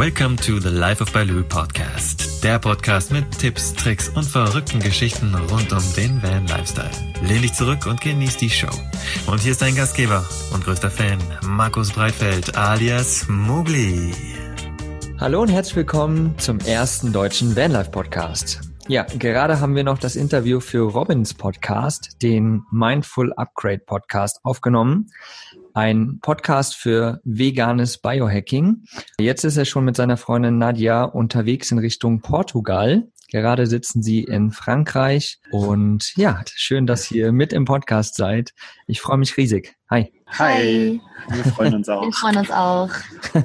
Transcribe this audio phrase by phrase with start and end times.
[0.00, 2.42] Welcome to the Life of Baloo Podcast.
[2.42, 6.88] Der Podcast mit Tipps, Tricks und verrückten Geschichten rund um den Van Lifestyle.
[7.22, 8.70] Lehn dich zurück und genieß die Show.
[9.26, 14.14] Und hier ist dein Gastgeber und größter Fan, Markus Breitfeld alias Mugli.
[15.18, 18.62] Hallo und herzlich willkommen zum ersten deutschen Vanlife Podcast.
[18.88, 25.10] Ja, gerade haben wir noch das Interview für Robins Podcast, den Mindful Upgrade Podcast, aufgenommen
[25.74, 28.84] ein Podcast für veganes Biohacking.
[29.18, 33.08] Jetzt ist er schon mit seiner Freundin Nadia unterwegs in Richtung Portugal.
[33.28, 38.52] Gerade sitzen sie in Frankreich und ja, schön, dass ihr mit im Podcast seid.
[38.88, 39.76] Ich freue mich riesig.
[39.88, 40.12] Hi.
[40.26, 41.00] Hi.
[41.28, 42.02] Wir freuen uns auch.
[42.02, 42.90] Wir freuen uns auch.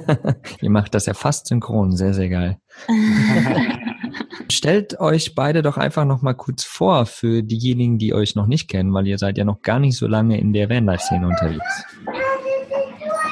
[0.60, 1.96] ihr macht das ja fast synchron.
[1.96, 2.58] Sehr, sehr geil.
[4.50, 8.68] Stellt euch beide doch einfach noch mal kurz vor für diejenigen, die euch noch nicht
[8.68, 11.84] kennen, weil ihr seid ja noch gar nicht so lange in der Vanlife-Szene unterwegs.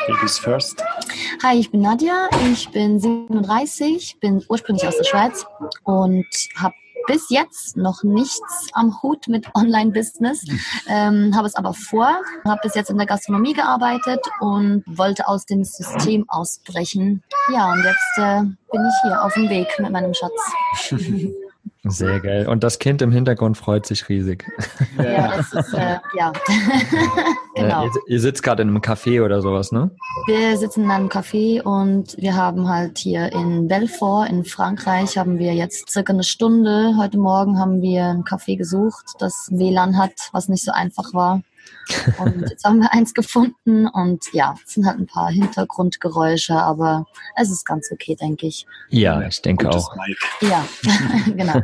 [0.09, 0.83] Ladies first.
[1.43, 5.47] Hi, ich bin Nadja, ich bin 37, bin ursprünglich aus der Schweiz
[5.85, 6.75] und habe
[7.07, 10.45] bis jetzt noch nichts am Hut mit Online-Business,
[10.89, 12.09] ähm, habe es aber vor,
[12.45, 17.23] habe bis jetzt in der Gastronomie gearbeitet und wollte aus dem System ausbrechen.
[17.53, 20.91] Ja, und jetzt äh, bin ich hier auf dem Weg mit meinem Schatz.
[21.87, 22.49] Sehr geil.
[22.49, 24.51] Und das Kind im Hintergrund freut sich riesig.
[24.97, 26.33] Ja, das ist, äh, ja.
[27.55, 27.85] genau.
[27.85, 29.91] Ihr, ihr, sitzt gerade in einem Café oder sowas, ne?
[30.27, 35.39] Wir sitzen in einem Café und wir haben halt hier in Belfort in Frankreich haben
[35.39, 36.95] wir jetzt circa eine Stunde.
[36.99, 41.43] Heute Morgen haben wir ein Café gesucht, das WLAN hat, was nicht so einfach war.
[42.19, 47.07] Und jetzt haben wir eins gefunden und ja, es sind halt ein paar Hintergrundgeräusche, aber
[47.37, 48.67] es ist ganz okay, denke ich.
[48.89, 49.97] Ja, ich denke Gutes auch.
[49.97, 50.19] Mike.
[50.41, 50.67] Ja,
[51.27, 51.61] genau.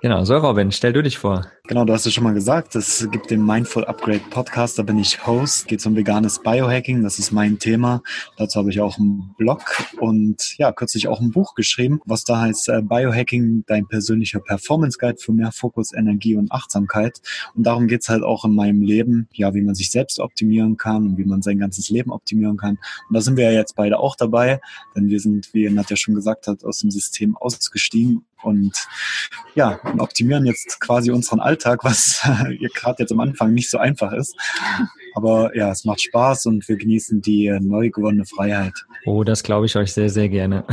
[0.00, 1.46] Genau, so Robin, stell du dich vor.
[1.68, 4.98] Genau, du hast es schon mal gesagt, es gibt den Mindful Upgrade Podcast, da bin
[4.98, 8.02] ich Host, geht um veganes Biohacking, das ist mein Thema.
[8.36, 9.62] Dazu habe ich auch einen Blog
[9.98, 14.98] und ja, kürzlich auch ein Buch geschrieben, was da heißt äh, Biohacking, dein persönlicher Performance
[14.98, 17.20] Guide für mehr Fokus, Energie und Achtsamkeit.
[17.54, 21.06] Und darum geht's halt auch in meinem Leben, ja, wie man sich selbst optimieren kann
[21.06, 22.78] und wie man sein ganzes Leben optimieren kann.
[23.08, 24.60] Und da sind wir ja jetzt beide auch dabei,
[24.96, 28.86] denn wir sind, wie Nadja schon gesagt hat, aus dem System ausgestiegen und
[29.54, 32.22] ja, optimieren jetzt quasi unseren Alltag, was
[32.74, 34.36] gerade jetzt am Anfang nicht so einfach ist.
[35.14, 38.72] Aber ja, es macht Spaß und wir genießen die neu gewonnene Freiheit.
[39.04, 40.64] Oh, das glaube ich euch sehr, sehr gerne.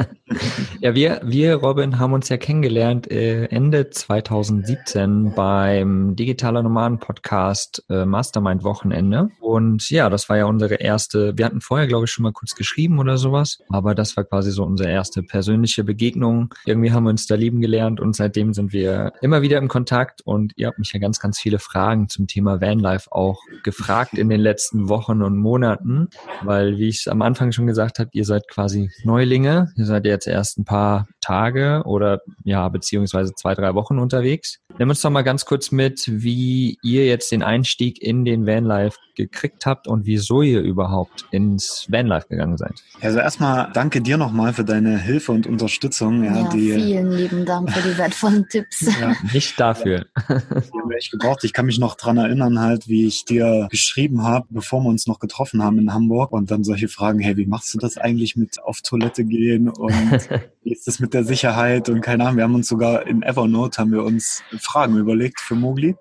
[0.80, 7.84] ja, wir, wir, Robin, haben uns ja kennengelernt äh, Ende 2017 beim Digitaler Nomaden Podcast
[7.88, 9.30] äh, Mastermind Wochenende.
[9.40, 12.54] Und ja, das war ja unsere erste, wir hatten vorher, glaube ich, schon mal kurz
[12.54, 16.54] geschrieben oder sowas, aber das war quasi so unsere erste persönliche Begegnung.
[16.66, 20.20] Irgendwie haben wir uns da lieben gelernt und seitdem sind wir immer wieder im Kontakt
[20.22, 23.69] und ihr habt mich ja ganz, ganz viele Fragen zum Thema Vanlife auch gefragt
[24.18, 26.08] in den letzten Wochen und Monaten,
[26.42, 29.72] weil, wie ich am Anfang schon gesagt habe, ihr seid quasi Neulinge.
[29.76, 34.58] Ihr seid jetzt erst ein paar Tage oder ja, beziehungsweise zwei, drei Wochen unterwegs.
[34.80, 38.96] Nimm uns doch mal ganz kurz mit, wie ihr jetzt den Einstieg in den Vanlife
[39.14, 42.72] gekriegt habt und wieso ihr überhaupt ins Vanlife gegangen seid.
[43.02, 46.24] Also erstmal danke dir nochmal für deine Hilfe und Unterstützung.
[46.24, 48.86] Ja, ja die, vielen lieben Dank für die wertvollen Tipps.
[48.98, 49.14] Ja.
[49.34, 50.06] Nicht dafür.
[50.16, 51.44] Die haben wir echt gebraucht.
[51.44, 55.06] Ich kann mich noch dran erinnern, halt, wie ich dir geschrieben habe, bevor wir uns
[55.06, 58.34] noch getroffen haben in Hamburg und dann solche Fragen, hey, wie machst du das eigentlich
[58.34, 60.28] mit auf Toilette gehen und
[60.62, 62.36] wie ist das mit der Sicherheit und keine Ahnung.
[62.36, 65.96] Wir haben uns sogar in Evernote haben wir uns Fragen überlegt für Mogli.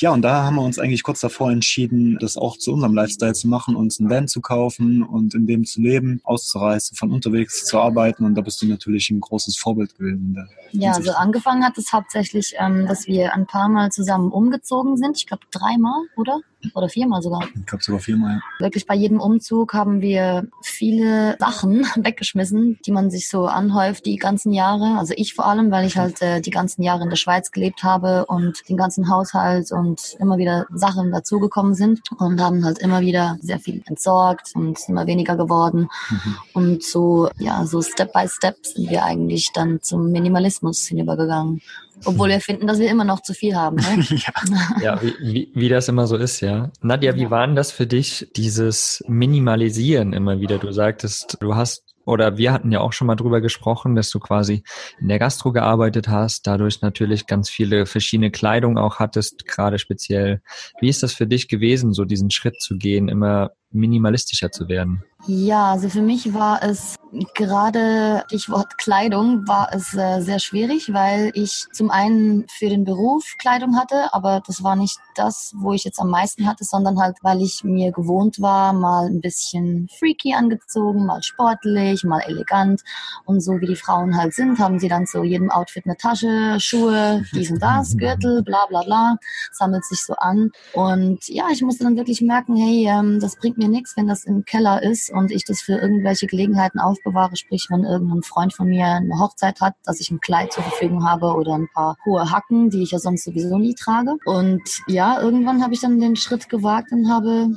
[0.00, 3.32] ja, und da haben wir uns eigentlich kurz davor entschieden, das auch zu unserem Lifestyle
[3.32, 7.64] zu machen, uns ein Van zu kaufen und in dem zu leben, auszureisen, von unterwegs
[7.64, 8.24] zu arbeiten.
[8.24, 10.36] Und da bist du natürlich ein großes Vorbild gewesen.
[10.72, 15.16] ja, also angefangen hat es hauptsächlich, ähm, dass wir ein paar Mal zusammen umgezogen sind.
[15.16, 16.40] Ich glaube dreimal, oder?
[16.74, 17.42] Oder viermal sogar.
[17.54, 18.34] Ich glaube sogar viermal.
[18.34, 18.64] Ja.
[18.66, 24.16] Wirklich bei jedem Umzug haben wir viele Sachen weggeschmissen, die man sich so anhäuft die
[24.16, 24.98] ganzen Jahre.
[24.98, 27.82] Also ich vor allem, weil ich halt äh, die ganzen Jahre in der Schweiz gelebt
[27.82, 33.00] habe und den ganzen Haushalt und immer wieder Sachen dazugekommen sind und haben halt immer
[33.00, 35.88] wieder sehr viel entsorgt und immer weniger geworden.
[36.10, 36.36] Mhm.
[36.52, 41.60] Und so, ja, so Step by Step sind wir eigentlich dann zum Minimalismus hinübergegangen.
[42.04, 43.76] Obwohl wir finden, dass wir immer noch zu viel haben.
[43.76, 44.06] Ne?
[44.10, 44.32] ja,
[44.82, 46.49] ja wie, wie, wie das immer so ist, ja.
[46.82, 47.30] Nadja, wie ja.
[47.30, 50.58] war denn das für dich, dieses Minimalisieren immer wieder?
[50.58, 54.18] Du sagtest, du hast oder wir hatten ja auch schon mal drüber gesprochen, dass du
[54.18, 54.64] quasi
[55.00, 60.42] in der Gastro gearbeitet hast, dadurch natürlich ganz viele verschiedene Kleidung auch hattest, gerade speziell.
[60.80, 65.02] Wie ist das für dich gewesen, so diesen Schritt zu gehen, immer minimalistischer zu werden?
[65.26, 66.96] Ja, also für mich war es
[67.34, 73.34] gerade Stichwort Kleidung war es äh, sehr schwierig, weil ich zum einen für den Beruf
[73.38, 77.16] Kleidung hatte, aber das war nicht das, wo ich jetzt am meisten hatte, sondern halt,
[77.22, 82.82] weil ich mir gewohnt war, mal ein bisschen freaky angezogen, mal sportlich, mal elegant
[83.24, 86.56] und so wie die Frauen halt sind, haben sie dann zu jedem Outfit eine Tasche,
[86.60, 89.16] Schuhe, dies und das, Gürtel, bla bla bla,
[89.52, 93.58] sammelt sich so an und ja, ich musste dann wirklich merken, hey, ähm, das bringt
[93.60, 97.66] mir nichts, wenn das im Keller ist und ich das für irgendwelche Gelegenheiten aufbewahre, sprich,
[97.70, 101.34] wenn irgendein Freund von mir eine Hochzeit hat, dass ich ein Kleid zur Verfügung habe
[101.34, 104.16] oder ein paar hohe Hacken, die ich ja sonst sowieso nie trage.
[104.24, 107.50] Und ja, irgendwann habe ich dann den Schritt gewagt und habe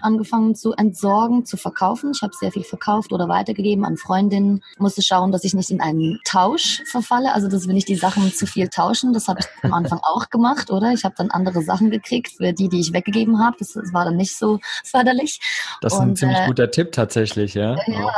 [0.00, 2.12] angefangen zu entsorgen, zu verkaufen.
[2.14, 4.62] Ich habe sehr viel verkauft oder weitergegeben an Freundinnen.
[4.78, 7.34] Musste schauen, dass ich nicht in einen Tausch verfalle.
[7.34, 9.12] Also, dass wir nicht die Sachen zu viel tauschen.
[9.12, 10.92] Das habe ich am Anfang auch gemacht, oder?
[10.92, 13.56] Ich habe dann andere Sachen gekriegt für die, die ich weggegeben habe.
[13.58, 15.40] Das, war dann nicht so förderlich.
[15.80, 17.76] Das ist ein ziemlich äh, guter Tipp tatsächlich, ja.
[17.86, 18.12] ja.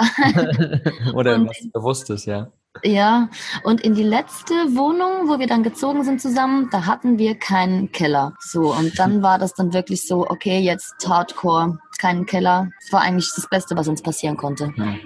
[1.14, 2.50] oder was Bewusstes, ja.
[2.82, 3.28] Ja,
[3.62, 7.92] und in die letzte Wohnung, wo wir dann gezogen sind zusammen, da hatten wir keinen
[7.92, 8.34] Keller.
[8.40, 12.70] So, und dann war das dann wirklich so, okay, jetzt Hardcore, keinen Keller.
[12.80, 14.72] Das war eigentlich das Beste, was uns passieren konnte.
[14.76, 14.96] Ja.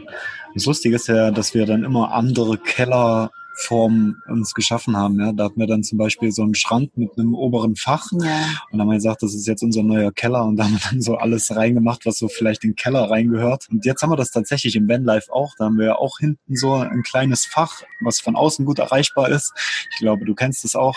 [0.55, 5.19] Das Lustige ist ja, dass wir dann immer andere Keller Form uns geschaffen haben.
[5.19, 5.33] Ja.
[5.33, 8.19] Da hatten wir dann zum Beispiel so einen Schrank mit einem oberen Fach ja.
[8.19, 10.91] und dann haben wir gesagt, das ist jetzt unser neuer Keller und da haben wir
[10.91, 13.69] dann so alles reingemacht, was so vielleicht in den Keller reingehört.
[13.71, 15.55] Und jetzt haben wir das tatsächlich im Vanlife auch.
[15.59, 19.29] Da haben wir ja auch hinten so ein kleines Fach, was von außen gut erreichbar
[19.29, 19.53] ist.
[19.93, 20.97] Ich glaube, du kennst es auch.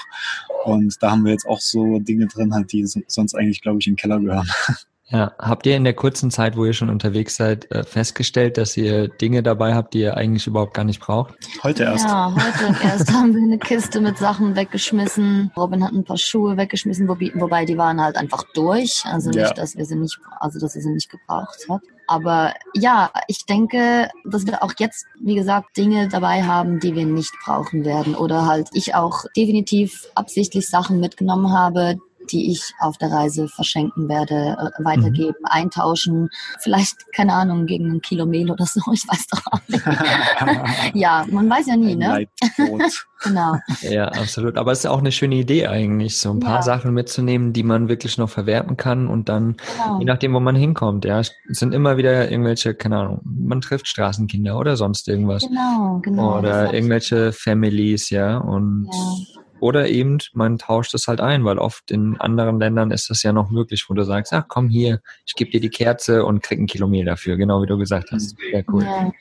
[0.64, 3.88] Und da haben wir jetzt auch so Dinge drin, halt, die sonst eigentlich, glaube ich,
[3.88, 4.50] in den Keller gehören.
[5.12, 8.78] Ja, habt ihr in der kurzen Zeit, wo ihr schon unterwegs seid, äh, festgestellt, dass
[8.78, 11.34] ihr Dinge dabei habt, die ihr eigentlich überhaupt gar nicht braucht?
[11.64, 12.06] Heute erst.
[12.06, 15.52] Ja, heute erst haben wir eine Kiste mit Sachen weggeschmissen.
[15.58, 19.04] Robin hat ein paar Schuhe weggeschmissen, wobei die waren halt einfach durch.
[19.06, 21.82] Also nicht, dass wir sie nicht, also dass er sie nicht gebraucht hat.
[22.08, 27.06] Aber ja, ich denke, dass wir auch jetzt, wie gesagt, Dinge dabei haben, die wir
[27.06, 28.16] nicht brauchen werden.
[28.16, 31.98] Oder halt ich auch definitiv absichtlich Sachen mitgenommen habe,
[32.30, 35.46] die ich auf der Reise verschenken werde, äh, weitergeben, mhm.
[35.46, 36.30] eintauschen.
[36.60, 38.82] Vielleicht, keine Ahnung, gegen ein Kilo Mehl oder so.
[38.94, 39.84] Ich weiß doch auch nicht.
[40.96, 42.28] ja, man weiß ja nie, ne?
[43.24, 43.56] genau.
[43.82, 44.58] Ja, absolut.
[44.58, 46.62] Aber es ist auch eine schöne Idee eigentlich, so ein paar ja.
[46.62, 50.00] Sachen mitzunehmen, die man wirklich noch verwerten kann und dann, genau.
[50.00, 53.88] je nachdem, wo man hinkommt, ja, es sind immer wieder irgendwelche, keine Ahnung, man trifft
[53.88, 55.44] Straßenkinder oder sonst irgendwas.
[55.44, 56.40] Genau, genau.
[56.40, 59.41] Oder irgendwelche Families, ja, und ja.
[59.62, 63.32] Oder eben, man tauscht es halt ein, weil oft in anderen Ländern ist das ja
[63.32, 66.60] noch möglich, wo du sagst, ach komm hier, ich gebe dir die Kerze und krieg
[66.60, 68.36] ein Kilo Mehl dafür, genau wie du gesagt hast.
[68.52, 68.84] Sehr cool.
[68.84, 69.12] Ja.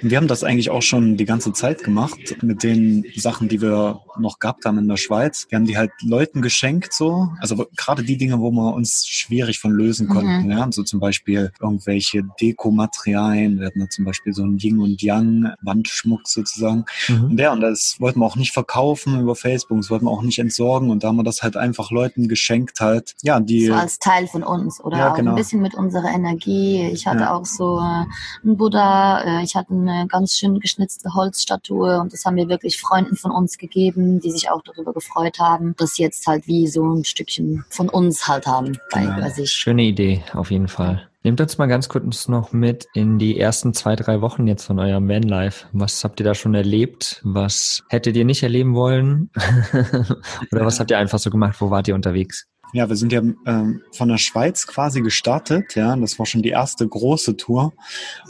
[0.00, 4.00] Wir haben das eigentlich auch schon die ganze Zeit gemacht mit den Sachen, die wir
[4.20, 5.46] noch gehabt haben in der Schweiz.
[5.48, 7.28] Wir haben die halt Leuten geschenkt, so.
[7.40, 10.10] Also gerade die Dinge, wo wir uns schwierig von lösen mhm.
[10.12, 10.44] konnten.
[10.44, 10.50] Mhm.
[10.52, 10.68] Ja?
[10.70, 13.58] So zum Beispiel irgendwelche Dekomaterialien.
[13.58, 16.84] Wir hatten da zum Beispiel so ein Yin und Yang Wandschmuck sozusagen.
[17.08, 17.24] Mhm.
[17.24, 20.22] Und der, und das wollten wir auch nicht verkaufen über Facebook das wollten wir auch
[20.22, 23.14] nicht entsorgen und da haben wir das halt einfach Leuten geschenkt halt.
[23.22, 23.66] Ja, die.
[23.66, 25.30] So als Teil von uns oder ja, auch genau.
[25.30, 26.88] ein bisschen mit unserer Energie.
[26.92, 27.34] Ich hatte ja.
[27.34, 28.04] auch so äh,
[28.44, 32.80] einen Buddha, äh, ich hatte eine ganz schön geschnitzte Holzstatue und das haben wir wirklich
[32.80, 36.66] Freunden von uns gegeben, die sich auch darüber gefreut haben, dass sie jetzt halt wie
[36.66, 39.18] so ein Stückchen von uns halt haben bei, ja.
[39.18, 39.50] bei sich.
[39.50, 41.09] Schöne Idee, auf jeden Fall.
[41.22, 44.78] Nehmt uns mal ganz kurz noch mit in die ersten zwei, drei Wochen jetzt von
[44.78, 45.66] eurem Vanlife.
[45.72, 47.20] Was habt ihr da schon erlebt?
[47.24, 49.30] Was hättet ihr nicht erleben wollen?
[50.50, 51.60] Oder was habt ihr einfach so gemacht?
[51.60, 52.46] Wo wart ihr unterwegs?
[52.72, 55.96] Ja, wir sind ja ähm, von der Schweiz quasi gestartet, ja.
[55.96, 57.72] Das war schon die erste große Tour.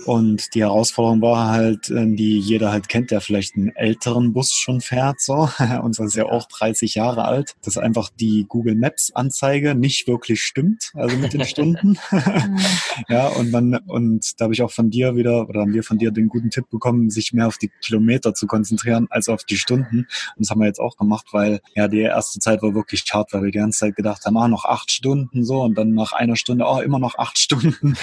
[0.06, 4.52] Und die Herausforderung war halt, äh, die jeder halt kennt, der vielleicht einen älteren Bus
[4.52, 5.48] schon fährt, so.
[5.82, 10.42] Unser ist ja auch 30 Jahre alt, dass einfach die Google Maps Anzeige nicht wirklich
[10.42, 11.98] stimmt, also mit den Stunden.
[13.08, 15.98] ja, und dann, und da habe ich auch von dir wieder, oder haben wir von
[15.98, 19.56] dir den guten Tipp bekommen, sich mehr auf die Kilometer zu konzentrieren als auf die
[19.56, 19.98] Stunden.
[19.98, 23.32] Und das haben wir jetzt auch gemacht, weil ja die erste Zeit war wirklich hart,
[23.32, 25.94] weil wir die ganze Zeit gedacht haben, dann auch noch acht Stunden so und dann
[25.94, 27.96] nach einer Stunde auch immer noch acht Stunden.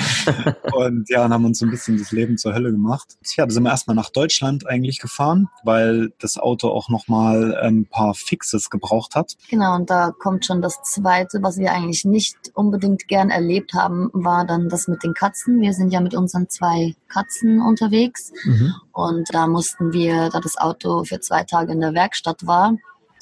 [0.73, 3.17] und ja, und haben uns so ein bisschen das Leben zur Hölle gemacht.
[3.35, 7.85] Ja, da sind wir erstmal nach Deutschland eigentlich gefahren, weil das Auto auch nochmal ein
[7.85, 9.35] paar Fixes gebraucht hat.
[9.49, 14.09] Genau, und da kommt schon das Zweite, was wir eigentlich nicht unbedingt gern erlebt haben,
[14.13, 15.61] war dann das mit den Katzen.
[15.61, 18.73] Wir sind ja mit unseren zwei Katzen unterwegs mhm.
[18.91, 22.75] und da mussten wir, da das Auto für zwei Tage in der Werkstatt war,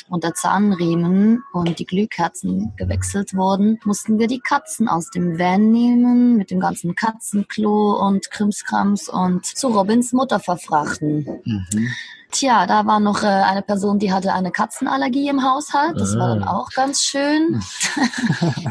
[0.10, 5.72] und der Zahnriemen und die Glühkerzen gewechselt wurden, mussten wir die Katzen aus dem Van
[5.72, 11.28] nehmen, mit dem ganzen Katzenklo und Krimskrams und zu Robins Mutter verfrachten.
[11.44, 11.90] Mhm.
[12.32, 16.00] Tja, da war noch äh, eine Person, die hatte eine Katzenallergie im Haushalt.
[16.00, 16.58] Das war dann Ah.
[16.58, 17.62] auch ganz schön.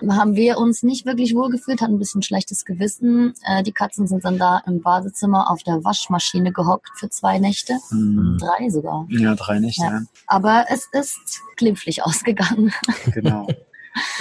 [0.08, 3.34] haben wir uns nicht wirklich wohlgefühlt, hatten ein bisschen schlechtes Gewissen.
[3.44, 7.78] Äh, die Katzen sind dann da im Badezimmer auf der Waschmaschine gehockt für zwei Nächte.
[7.90, 8.38] Hm.
[8.40, 9.06] Drei sogar.
[9.08, 10.00] Ja, drei Nächte, ja.
[10.26, 12.72] Aber es ist glimpflich ausgegangen.
[13.12, 13.46] Genau.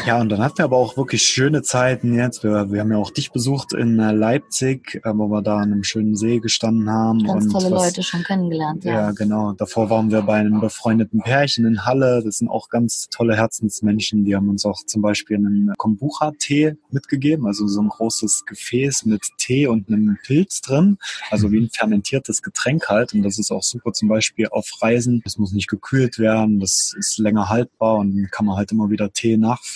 [0.06, 2.44] Ja, und dann hatten wir aber auch wirklich schöne Zeiten jetzt.
[2.44, 5.72] Wir, wir haben ja auch dich besucht in äh, Leipzig, äh, wo wir da an
[5.72, 7.24] einem schönen See gestanden haben.
[7.24, 8.92] Ganz und tolle was, Leute schon kennengelernt, Ja.
[8.92, 9.12] ja.
[9.12, 9.54] genau.
[9.54, 12.22] Davor waren wir bei einem befreundeten Pärchen in Halle.
[12.24, 14.26] Das sind auch ganz tolle Herzensmenschen.
[14.26, 19.22] Die haben uns auch zum Beispiel einen Kombucha-Tee mitgegeben, also so ein großes Gefäß mit
[19.38, 20.98] Tee und einem Pilz drin,
[21.30, 23.14] also wie ein fermentiertes Getränk halt.
[23.14, 25.22] Und das ist auch super zum Beispiel auf Reisen.
[25.24, 28.90] Das muss nicht gekühlt werden, das ist länger haltbar und dann kann man halt immer
[28.90, 29.69] wieder Tee nachfüllen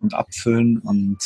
[0.00, 0.78] und abfüllen.
[0.78, 1.18] Und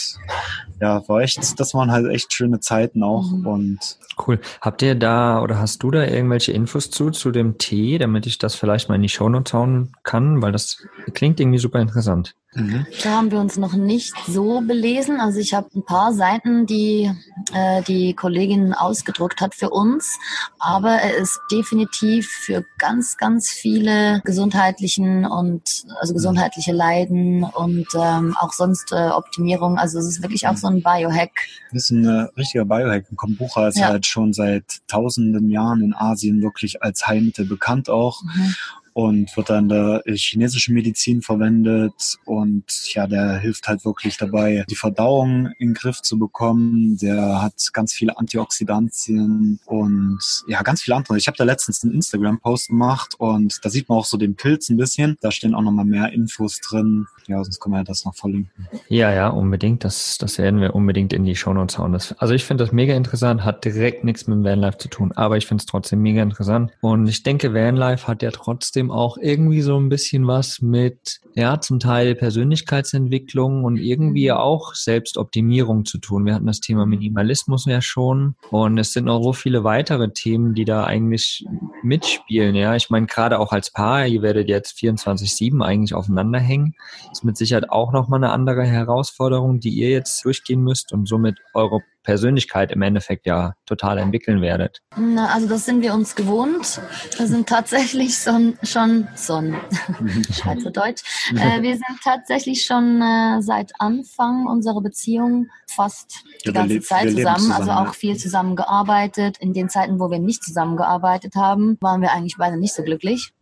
[0.80, 3.30] ja, war echt, das waren halt echt schöne Zeiten auch.
[3.30, 3.46] Mhm.
[3.46, 4.40] Und Cool.
[4.60, 8.38] Habt ihr da oder hast du da irgendwelche Infos zu, zu dem Tee, damit ich
[8.38, 10.40] das vielleicht mal in die Shownotes hauen kann?
[10.42, 12.34] Weil das klingt irgendwie super interessant.
[12.54, 12.86] Mhm.
[13.02, 15.20] Da haben wir uns noch nicht so belesen.
[15.20, 17.10] Also ich habe ein paar Seiten, die
[17.52, 20.18] äh, die Kollegin ausgedruckt hat für uns.
[20.58, 28.36] Aber er ist definitiv für ganz, ganz viele gesundheitlichen und also gesundheitliche Leiden und ähm,
[28.38, 29.78] auch sonst äh, Optimierung.
[29.78, 31.30] Also es ist wirklich auch so ein Biohack.
[31.72, 33.06] Das ist ein äh, richtiger Biohack.
[33.10, 33.88] Ein Kombucha ist Ja.
[33.88, 38.54] halt schon seit tausenden Jahren in Asien wirklich als Heilmittel bekannt auch Mhm.
[38.94, 44.76] Und wird dann der chinesischen Medizin verwendet und ja, der hilft halt wirklich dabei, die
[44.76, 46.96] Verdauung in den Griff zu bekommen.
[46.98, 51.18] Der hat ganz viele Antioxidantien und ja, ganz viele andere.
[51.18, 54.70] Ich habe da letztens einen Instagram-Post gemacht und da sieht man auch so den Pilz
[54.70, 55.16] ein bisschen.
[55.20, 57.06] Da stehen auch nochmal mehr Infos drin.
[57.26, 58.68] Ja, sonst können wir ja das noch verlinken.
[58.88, 59.82] Ja, ja, unbedingt.
[59.84, 61.92] Das, das werden wir unbedingt in die Shownotes hauen.
[61.92, 65.36] Das, also ich finde das mega interessant, hat direkt nichts mit Vanlife zu tun, aber
[65.36, 66.70] ich finde es trotzdem mega interessant.
[66.80, 71.60] Und ich denke, Vanlife hat ja trotzdem auch irgendwie so ein bisschen was mit, ja,
[71.60, 76.24] zum Teil Persönlichkeitsentwicklung und irgendwie auch Selbstoptimierung zu tun.
[76.26, 80.54] Wir hatten das Thema Minimalismus ja schon und es sind noch so viele weitere Themen,
[80.54, 81.44] die da eigentlich
[81.82, 82.54] mitspielen.
[82.54, 86.74] Ja, ich meine, gerade auch als Paar, ihr werdet jetzt 24-7 eigentlich aufeinander hängen
[87.12, 91.38] ist mit Sicherheit auch nochmal eine andere Herausforderung, die ihr jetzt durchgehen müsst und somit
[91.54, 94.80] eure Persönlichkeit im Endeffekt ja total entwickeln werdet.
[94.96, 96.80] Na, also das sind wir uns gewohnt.
[97.16, 99.56] Wir sind tatsächlich schon, schon, schon
[100.32, 101.02] Schweizerdeutsch.
[101.32, 107.04] Äh, wir sind tatsächlich schon äh, seit Anfang unserer Beziehung fast die Ja, ganze Zeit
[107.04, 109.38] leben zusammen, also zusammen, auch viel zusammen gearbeitet.
[109.38, 113.33] In den Zeiten, wo wir nicht zusammengearbeitet haben, waren wir eigentlich beide nicht so glücklich.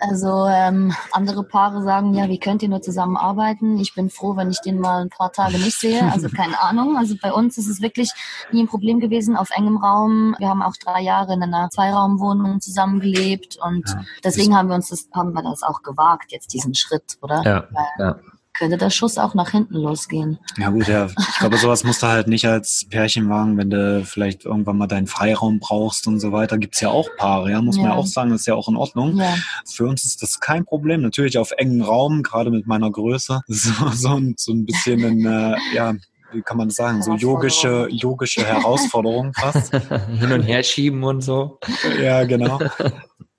[0.00, 3.78] Also ähm, andere Paare sagen, ja, wie könnt ihr nur zusammenarbeiten?
[3.78, 6.10] Ich bin froh, wenn ich den mal ein paar Tage nicht sehe.
[6.10, 6.96] Also keine Ahnung.
[6.96, 8.10] Also bei uns ist es wirklich
[8.52, 10.34] nie ein Problem gewesen auf engem Raum.
[10.38, 14.04] Wir haben auch drei Jahre in einer Zweiraumwohnung zusammengelebt und Ja.
[14.24, 17.42] deswegen haben wir uns das, haben wir das auch gewagt, jetzt diesen Schritt, oder?
[17.44, 18.16] Ja, Weil ja.
[18.54, 20.38] Könnte der Schuss auch nach hinten losgehen.
[20.58, 21.06] Ja gut, ja.
[21.06, 24.86] Ich glaube, sowas musst du halt nicht als Pärchen wagen, wenn du vielleicht irgendwann mal
[24.86, 26.58] deinen Freiraum brauchst und so weiter.
[26.58, 27.90] Gibt's ja auch Paare, ja, muss man Ja.
[27.92, 29.16] ja auch sagen, das ist ja auch in Ordnung.
[29.16, 29.34] Ja,
[29.66, 31.00] Für uns ist das kein Problem.
[31.00, 35.24] Natürlich auf engen Raum, gerade mit meiner Größe, so, so, ein, so ein bisschen ein,
[35.54, 35.94] äh, ja,
[36.34, 37.98] wie kann man das sagen, so yogische, Herausforderung.
[37.98, 39.74] yogische Herausforderung fast.
[40.18, 41.58] Hin und her schieben und so.
[42.02, 42.58] ja, genau.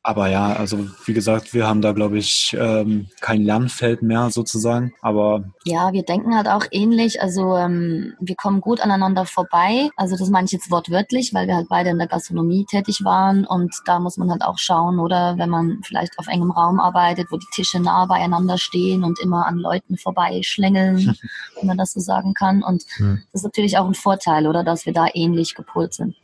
[0.06, 4.94] Aber ja, also wie gesagt, wir haben da, glaube ich, ähm, kein Lernfeld mehr sozusagen.
[5.02, 7.22] Aber ja, wir denken halt auch ähnlich.
[7.22, 9.90] Also ähm, wir kommen gut aneinander vorbei.
[9.96, 13.46] Also das meine ich jetzt wortwörtlich, weil wir halt beide in der Gastronomie tätig waren
[13.46, 17.28] und da muss man halt auch schauen, oder wenn man vielleicht auf engem Raum arbeitet,
[17.32, 21.16] wo die Tische nah beieinander stehen und immer an Leuten vorbeischlängeln,
[21.58, 22.62] wenn man das so sagen kann.
[22.62, 23.22] Und Hm.
[23.32, 26.16] das ist natürlich auch ein Vorteil, oder, dass wir da ähnlich gepolt sind.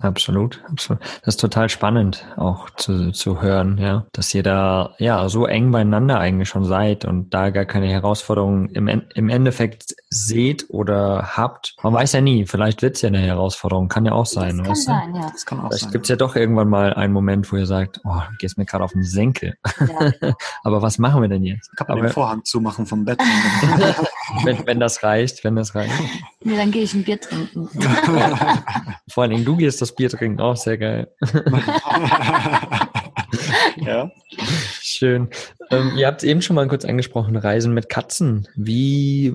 [0.00, 1.00] Absolut, absolut.
[1.24, 5.70] Das ist total spannend auch zu, zu hören, ja, dass ihr da ja so eng
[5.70, 11.76] beieinander eigentlich schon seid und da gar keine Herausforderungen im, im Endeffekt seht oder habt.
[11.82, 14.76] Man weiß ja nie, vielleicht wird's ja eine Herausforderung, kann ja auch sein, das kann
[14.76, 15.30] sein, ja.
[15.32, 15.92] das kann auch Vielleicht sein.
[15.92, 18.84] gibt's ja doch irgendwann mal einen Moment, wo ihr sagt, oh, du gehst mir gerade
[18.84, 19.54] auf den Senkel.
[19.80, 20.34] ja.
[20.64, 21.74] Aber was machen wir denn jetzt?
[21.76, 23.18] Kann man Aber den Vorhang zumachen vom Bett.
[24.44, 25.92] wenn, wenn das reicht, wenn das reicht.
[26.46, 27.70] Nee, dann gehe ich ein Bier trinken.
[29.08, 31.10] Vor allen Dingen, du gehst das Bier trinken, auch sehr geil.
[33.76, 34.10] ja.
[34.82, 35.28] Schön.
[35.70, 38.48] Ähm, ihr habt eben schon mal kurz angesprochen, Reisen mit Katzen.
[38.54, 39.32] Wie,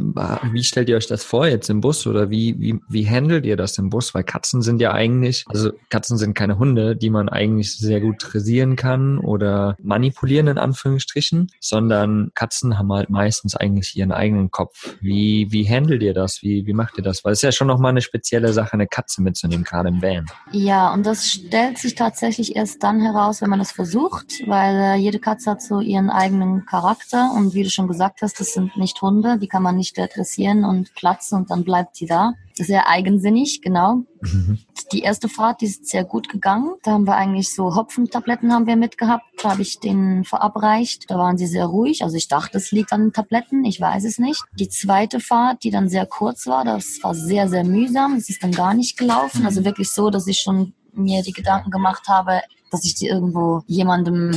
[0.52, 3.58] wie stellt ihr euch das vor jetzt im Bus oder wie, wie, wie handelt ihr
[3.58, 4.14] das im Bus?
[4.14, 8.18] Weil Katzen sind ja eigentlich, also Katzen sind keine Hunde, die man eigentlich sehr gut
[8.20, 14.96] dressieren kann oder manipulieren in Anführungsstrichen, sondern Katzen haben halt meistens eigentlich ihren eigenen Kopf.
[15.02, 16.42] Wie, wie handelt ihr das?
[16.42, 17.24] Wie, wie macht ihr das?
[17.24, 20.26] Weil es ist ja schon nochmal eine spezielle Sache, eine Katze mitzunehmen, gerade im Van.
[20.52, 24.96] Ja, und das stellt sich tatsächlich erst dann heraus, wenn man das versucht, weil äh,
[24.96, 28.78] jede Katze hat so ihren eigenen Charakter und wie du schon gesagt hast, das sind
[28.78, 32.34] nicht Hunde, die kann man nicht dressieren und platzen und dann bleibt sie da.
[32.56, 34.04] Sehr eigensinnig, genau.
[34.22, 34.60] Mhm.
[34.92, 36.76] Die erste Fahrt, die ist sehr gut gegangen.
[36.84, 39.24] Da haben wir eigentlich so Hopfentabletten haben wir mitgehabt.
[39.42, 41.10] Da habe ich denen verabreicht.
[41.10, 42.04] Da waren sie sehr ruhig.
[42.04, 43.64] Also ich dachte, es liegt an den Tabletten.
[43.64, 44.44] Ich weiß es nicht.
[44.60, 48.16] Die zweite Fahrt, die dann sehr kurz war, das war sehr, sehr mühsam.
[48.16, 49.46] Es ist dann gar nicht gelaufen.
[49.46, 53.64] Also wirklich so, dass ich schon mir die Gedanken gemacht habe, dass ich die irgendwo
[53.68, 54.32] jemandem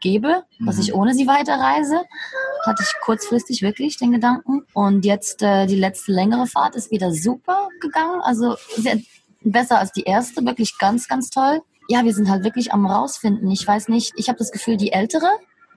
[0.00, 1.00] gebe, dass ich mhm.
[1.00, 2.02] ohne sie weiterreise.
[2.66, 4.66] Hatte ich kurzfristig wirklich den Gedanken.
[4.74, 8.20] Und jetzt äh, die letzte längere Fahrt ist wieder super gegangen.
[8.22, 8.98] Also sehr,
[9.42, 11.62] besser als die erste, wirklich ganz, ganz toll.
[11.88, 13.50] Ja, wir sind halt wirklich am rausfinden.
[13.50, 15.28] Ich weiß nicht, ich habe das Gefühl, die ältere,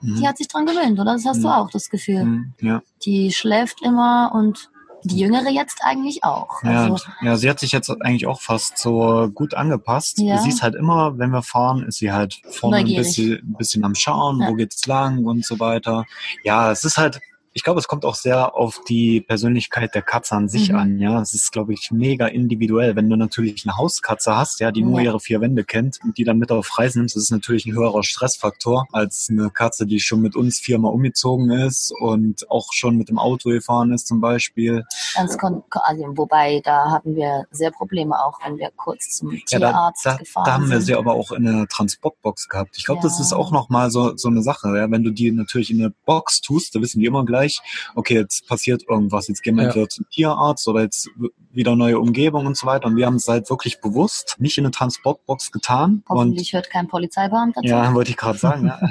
[0.01, 0.15] mhm.
[0.15, 1.13] die hat sich dran gewöhnt, oder?
[1.13, 1.43] Das hast mhm.
[1.43, 2.25] du auch das Gefühl.
[2.25, 2.53] Mhm.
[2.62, 2.81] Ja.
[3.05, 4.69] Die schläft immer und
[5.03, 6.63] die Jüngere jetzt eigentlich auch.
[6.63, 10.19] Ja, also, ja, sie hat sich jetzt eigentlich auch fast so gut angepasst.
[10.19, 10.38] Ja.
[10.39, 13.83] Sie ist halt immer, wenn wir fahren, ist sie halt vorne ein bisschen, ein bisschen
[13.83, 14.50] am Schauen, ja.
[14.50, 16.05] wo geht's lang und so weiter.
[16.43, 17.22] Ja, es ist halt
[17.53, 20.77] ich glaube, es kommt auch sehr auf die Persönlichkeit der Katze an sich mhm.
[20.77, 21.00] an.
[21.00, 22.95] Ja, es ist, glaube ich, mega individuell.
[22.95, 24.88] Wenn du natürlich eine Hauskatze hast, ja, die ja.
[24.88, 27.65] nur ihre vier Wände kennt und die dann mit auf Reisen nimmst, das ist natürlich
[27.65, 32.74] ein höherer Stressfaktor als eine Katze, die schon mit uns viermal umgezogen ist und auch
[32.74, 34.83] schon mit dem Auto gefahren ist zum Beispiel.
[35.15, 40.05] Ganz also, wobei da hatten wir sehr Probleme auch, wenn wir kurz zum ja, Tierarzt
[40.05, 42.77] da, da, gefahren Da haben wir sie aber auch in eine Transportbox gehabt.
[42.77, 43.03] Ich glaube, ja.
[43.03, 44.75] das ist auch nochmal so, so eine Sache.
[44.75, 44.89] Ja?
[44.89, 47.62] Wenn du die natürlich in eine Box tust, da wissen die immer gleich, gleich,
[47.95, 49.69] okay, jetzt passiert irgendwas, jetzt gehen wir ja.
[49.69, 51.09] entweder zum Tierarzt oder jetzt
[51.51, 52.88] wieder neue Umgebung und so weiter.
[52.88, 56.03] Und wir haben es halt wirklich bewusst nicht in eine Transportbox getan.
[56.09, 57.67] Hoffentlich und, hört kein Polizeibeamter zu.
[57.67, 58.67] Ja, wollte ich gerade sagen.
[58.67, 58.79] ja.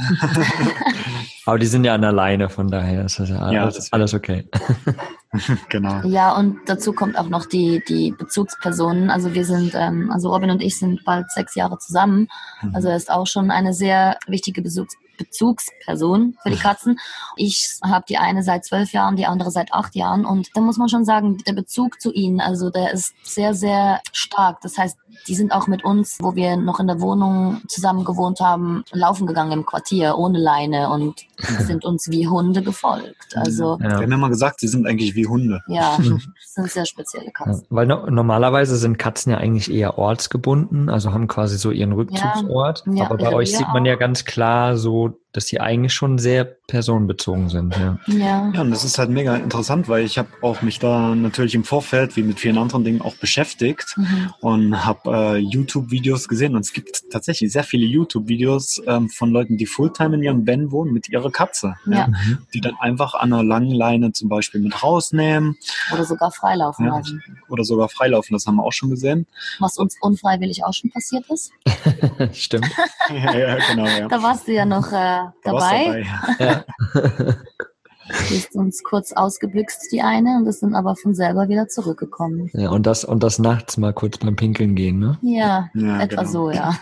[1.44, 4.14] Aber die sind ja an der Leine, von daher ist das ja alles, ja, alles
[4.14, 4.48] okay.
[5.68, 6.06] genau.
[6.06, 9.10] Ja, und dazu kommt auch noch die, die Bezugspersonen.
[9.10, 12.28] Also wir sind, ähm, also Robin und ich sind bald sechs Jahre zusammen.
[12.62, 12.76] Mhm.
[12.76, 14.94] Also er ist auch schon eine sehr wichtige Bezugs
[15.24, 16.98] Bezugsperson für die Katzen.
[17.36, 20.24] Ich habe die eine seit zwölf Jahren, die andere seit acht Jahren.
[20.24, 24.00] Und da muss man schon sagen, der Bezug zu ihnen, also der ist sehr, sehr
[24.12, 24.60] stark.
[24.62, 24.98] Das heißt,
[25.28, 29.26] die sind auch mit uns, wo wir noch in der Wohnung zusammen gewohnt haben, laufen
[29.26, 31.20] gegangen im Quartier ohne Leine und
[31.60, 33.36] sind uns wie Hunde gefolgt.
[33.36, 33.90] Also ja.
[33.90, 35.60] Wir haben ja mal gesagt, sie sind eigentlich wie Hunde.
[35.68, 36.06] Ja, das
[36.54, 37.62] sind sehr spezielle Katzen.
[37.62, 41.92] Ja, weil no normalerweise sind Katzen ja eigentlich eher ortsgebunden, also haben quasi so ihren
[41.92, 42.84] Rückzugsort.
[42.86, 46.18] Ja, Aber bei euch sieht man ja ganz klar so would dass sie eigentlich schon
[46.18, 47.76] sehr personenbezogen sind.
[47.76, 48.50] Ja, ja.
[48.54, 51.64] ja und das ist halt mega interessant, weil ich habe auch mich da natürlich im
[51.64, 54.32] Vorfeld, wie mit vielen anderen Dingen, auch beschäftigt mhm.
[54.40, 56.54] und habe äh, YouTube-Videos gesehen.
[56.54, 60.70] Und es gibt tatsächlich sehr viele YouTube-Videos ähm, von Leuten, die Fulltime in ihrem Van
[60.70, 61.76] wohnen mit ihrer Katze.
[61.86, 61.92] Ja.
[61.92, 62.38] ja mhm.
[62.52, 65.56] die dann einfach an einer langen Leine zum Beispiel mit rausnehmen.
[65.92, 67.22] Oder sogar freilaufen ja, lassen.
[67.48, 69.26] Oder sogar freilaufen, das haben wir auch schon gesehen.
[69.58, 71.52] Was uns unfreiwillig auch schon passiert ist.
[72.32, 72.70] Stimmt.
[73.08, 73.86] ja, ja, genau.
[73.86, 74.08] Ja.
[74.08, 74.92] Da warst du ja noch...
[74.92, 76.04] Äh, dabei.
[76.38, 76.44] dabei.
[76.44, 76.64] Ja.
[78.28, 82.50] Die ist uns kurz ausgebüxt, die eine, und ist dann aber von selber wieder zurückgekommen.
[82.52, 85.18] Ja, und das, und das nachts mal kurz beim Pinkeln gehen, ne?
[85.22, 86.32] Ja, ja etwa genau.
[86.32, 86.74] so, ja.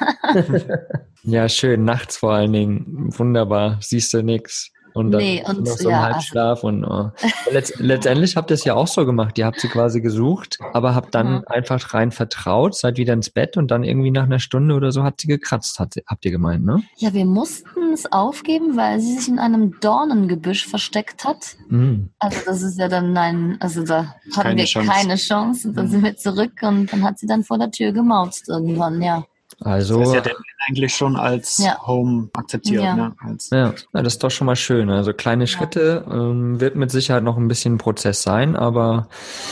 [1.23, 3.09] ja, schön, nachts vor allen Dingen.
[3.17, 4.71] Wunderbar, siehst du nix.
[4.95, 7.11] Und dann nee, und, noch so ja, Halbschlaf und oh.
[7.51, 9.39] Letzt, letztendlich habt ihr es ja auch so gemacht.
[9.39, 11.45] Ihr habt sie quasi gesucht, aber habt dann mhm.
[11.47, 15.03] einfach rein vertraut, seid wieder ins Bett und dann irgendwie nach einer Stunde oder so
[15.03, 16.83] hat sie gekratzt, hat, habt ihr gemeint, ne?
[16.97, 21.57] Ja, wir mussten es aufgeben, weil sie sich in einem Dornengebüsch versteckt hat.
[21.69, 22.11] Mhm.
[22.19, 24.91] Also das ist ja dann ein, also da hatten keine wir Chance.
[24.91, 25.69] keine Chance.
[25.69, 25.91] Und dann mhm.
[25.91, 29.25] sind wir zurück und dann hat sie dann vor der Tür gemauzt irgendwann, ja.
[29.61, 30.33] Also das ist ja
[30.69, 31.79] eigentlich schon als ja.
[31.87, 32.83] Home akzeptiert.
[32.83, 32.95] Ja.
[32.95, 33.13] Ne?
[33.21, 33.75] Als ja.
[33.93, 34.91] ja, das ist doch schon mal schön.
[34.91, 39.09] Also kleine Schritte ähm, wird mit Sicherheit noch ein bisschen ein Prozess sein, aber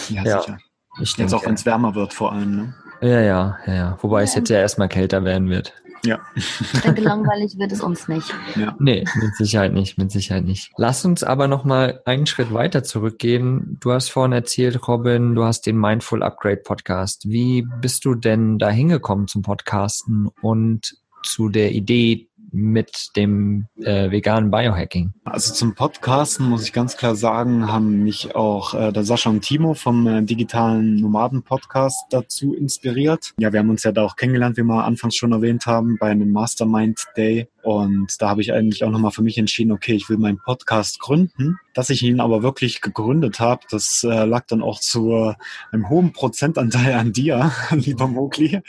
[0.08, 0.58] ja, ja sicher.
[1.00, 2.56] Ich denke, jetzt auch wenn es wärmer wird vor allem.
[2.56, 2.74] Ne?
[3.00, 3.98] Ja, ja, ja, ja.
[4.00, 5.72] Wobei es jetzt ja erstmal kälter werden wird.
[6.04, 6.20] Ja.
[6.34, 8.32] Ich denke, langweilig wird es uns nicht.
[8.56, 8.76] Ja.
[8.78, 10.70] Nee, mit Sicherheit nicht, mit Sicherheit nicht.
[10.76, 13.78] Lass uns aber nochmal einen Schritt weiter zurückgehen.
[13.80, 17.28] Du hast vorhin erzählt, Robin, du hast den Mindful Upgrade Podcast.
[17.28, 24.10] Wie bist du denn da hingekommen zum Podcasten und zu der Idee, mit dem äh,
[24.10, 25.12] veganen Biohacking?
[25.24, 29.42] Also zum Podcasten muss ich ganz klar sagen, haben mich auch äh, der Sascha und
[29.42, 33.34] Timo vom äh, digitalen Nomaden Podcast dazu inspiriert.
[33.38, 36.10] Ja, wir haben uns ja da auch kennengelernt, wie wir anfangs schon erwähnt haben, bei
[36.10, 37.48] einem Mastermind Day.
[37.68, 41.00] Und da habe ich eigentlich auch nochmal für mich entschieden, okay, ich will meinen Podcast
[41.00, 41.58] gründen.
[41.74, 45.34] Dass ich ihn aber wirklich gegründet habe, das äh, lag dann auch zu
[45.70, 48.62] einem hohen Prozentanteil an dir, lieber Mogli.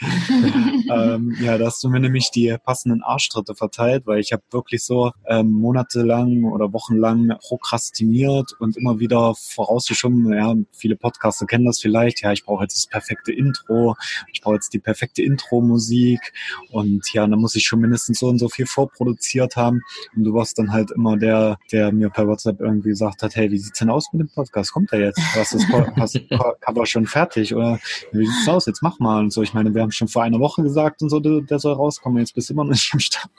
[0.90, 4.84] ähm, ja, da hast du mir nämlich die passenden Arschtritte verteilt, weil ich habe wirklich
[4.84, 11.80] so ähm, monatelang oder wochenlang prokrastiniert und immer wieder vorausgeschoben, ja, viele Podcaster kennen das
[11.80, 13.96] vielleicht, ja, ich brauche jetzt das perfekte Intro,
[14.30, 16.34] ich brauche jetzt die perfekte Intro-Musik
[16.70, 19.82] und ja, da muss ich schon mindestens so und so viel vorproduziert haben
[20.16, 23.50] und du warst dann halt immer der, der mir per WhatsApp irgendwie gesagt hat, hey,
[23.50, 24.72] wie sieht's denn aus mit dem Podcast?
[24.72, 25.20] Kommt er jetzt?
[25.34, 25.66] Was ist
[25.98, 26.14] das
[26.60, 27.54] Cover schon fertig?
[27.54, 27.78] Oder
[28.12, 28.66] wie sieht's aus?
[28.66, 29.42] Jetzt mach mal und so.
[29.42, 32.18] Ich meine, wir haben schon vor einer Woche gesagt und so, der, der soll rauskommen.
[32.18, 33.30] Jetzt bist du immer noch nicht am Start.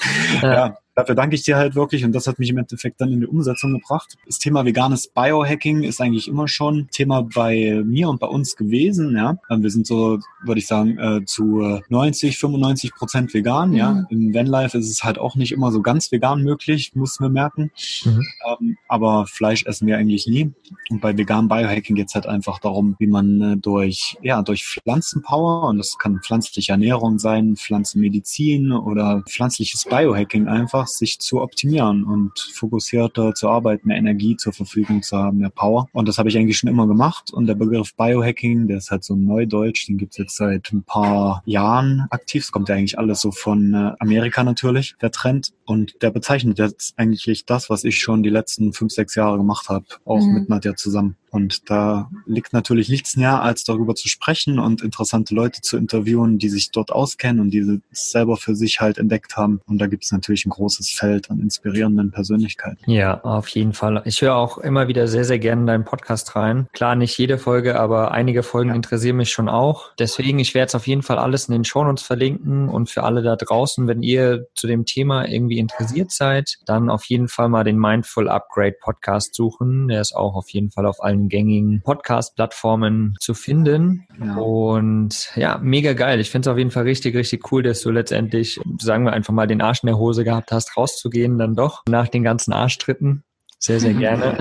[0.41, 0.53] Ja.
[0.53, 3.21] ja dafür danke ich dir halt wirklich und das hat mich im Endeffekt dann in
[3.21, 4.17] die Umsetzung gebracht.
[4.25, 9.15] Das Thema veganes Biohacking ist eigentlich immer schon Thema bei mir und bei uns gewesen.
[9.15, 13.71] Ja, wir sind so, würde ich sagen, äh, zu 90, 95 Prozent vegan.
[13.71, 13.75] Mhm.
[13.75, 17.33] Ja, im Vanlife ist es halt auch nicht immer so ganz vegan möglich, muss man
[17.33, 17.71] merken.
[18.03, 18.25] Mhm.
[18.47, 20.51] Ähm, aber Fleisch essen wir eigentlich nie.
[20.89, 24.65] Und bei veganem Biohacking geht es halt einfach darum, wie man äh, durch ja durch
[24.65, 31.41] Pflanzenpower und das kann pflanzliche Ernährung sein, Pflanzenmedizin oder pflanzliches Biohacking einfach einfach, sich zu
[31.41, 35.87] optimieren und fokussierter zu arbeiten, mehr Energie zur Verfügung zu haben, mehr Power.
[35.93, 37.31] Und das habe ich eigentlich schon immer gemacht.
[37.31, 40.83] Und der Begriff Biohacking, der ist halt so neudeutsch, den gibt es jetzt seit ein
[40.83, 42.43] paar Jahren aktiv.
[42.43, 45.53] Es kommt ja eigentlich alles so von äh, Amerika natürlich, der Trend.
[45.65, 49.69] Und der bezeichnet jetzt eigentlich das, was ich schon die letzten fünf, sechs Jahre gemacht
[49.69, 50.33] habe, auch mhm.
[50.33, 51.15] mit Nadja zusammen.
[51.31, 56.37] Und da liegt natürlich nichts näher, als darüber zu sprechen und interessante Leute zu interviewen,
[56.37, 59.61] die sich dort auskennen und die es selber für sich halt entdeckt haben.
[59.65, 62.89] Und da gibt es natürlich ein großes Feld an inspirierenden Persönlichkeiten.
[62.89, 64.01] Ja, auf jeden Fall.
[64.05, 66.67] Ich höre auch immer wieder sehr, sehr gerne in deinen Podcast rein.
[66.73, 68.75] Klar, nicht jede Folge, aber einige Folgen ja.
[68.75, 69.91] interessieren mich schon auch.
[69.99, 73.21] Deswegen, ich werde es auf jeden Fall alles in den Shownotes verlinken und für alle
[73.21, 77.63] da draußen, wenn ihr zu dem Thema irgendwie interessiert seid, dann auf jeden Fall mal
[77.63, 79.87] den Mindful Upgrade Podcast suchen.
[79.87, 84.05] Der ist auch auf jeden Fall auf allen allen gängigen Podcast-Plattformen zu finden.
[84.23, 84.35] Ja.
[84.35, 86.19] Und ja, mega geil.
[86.19, 89.33] Ich finde es auf jeden Fall richtig, richtig cool, dass du letztendlich, sagen wir einfach
[89.33, 93.23] mal, den Arsch in der Hose gehabt hast, rauszugehen dann doch nach den ganzen Arschtritten
[93.63, 94.39] sehr, sehr gerne.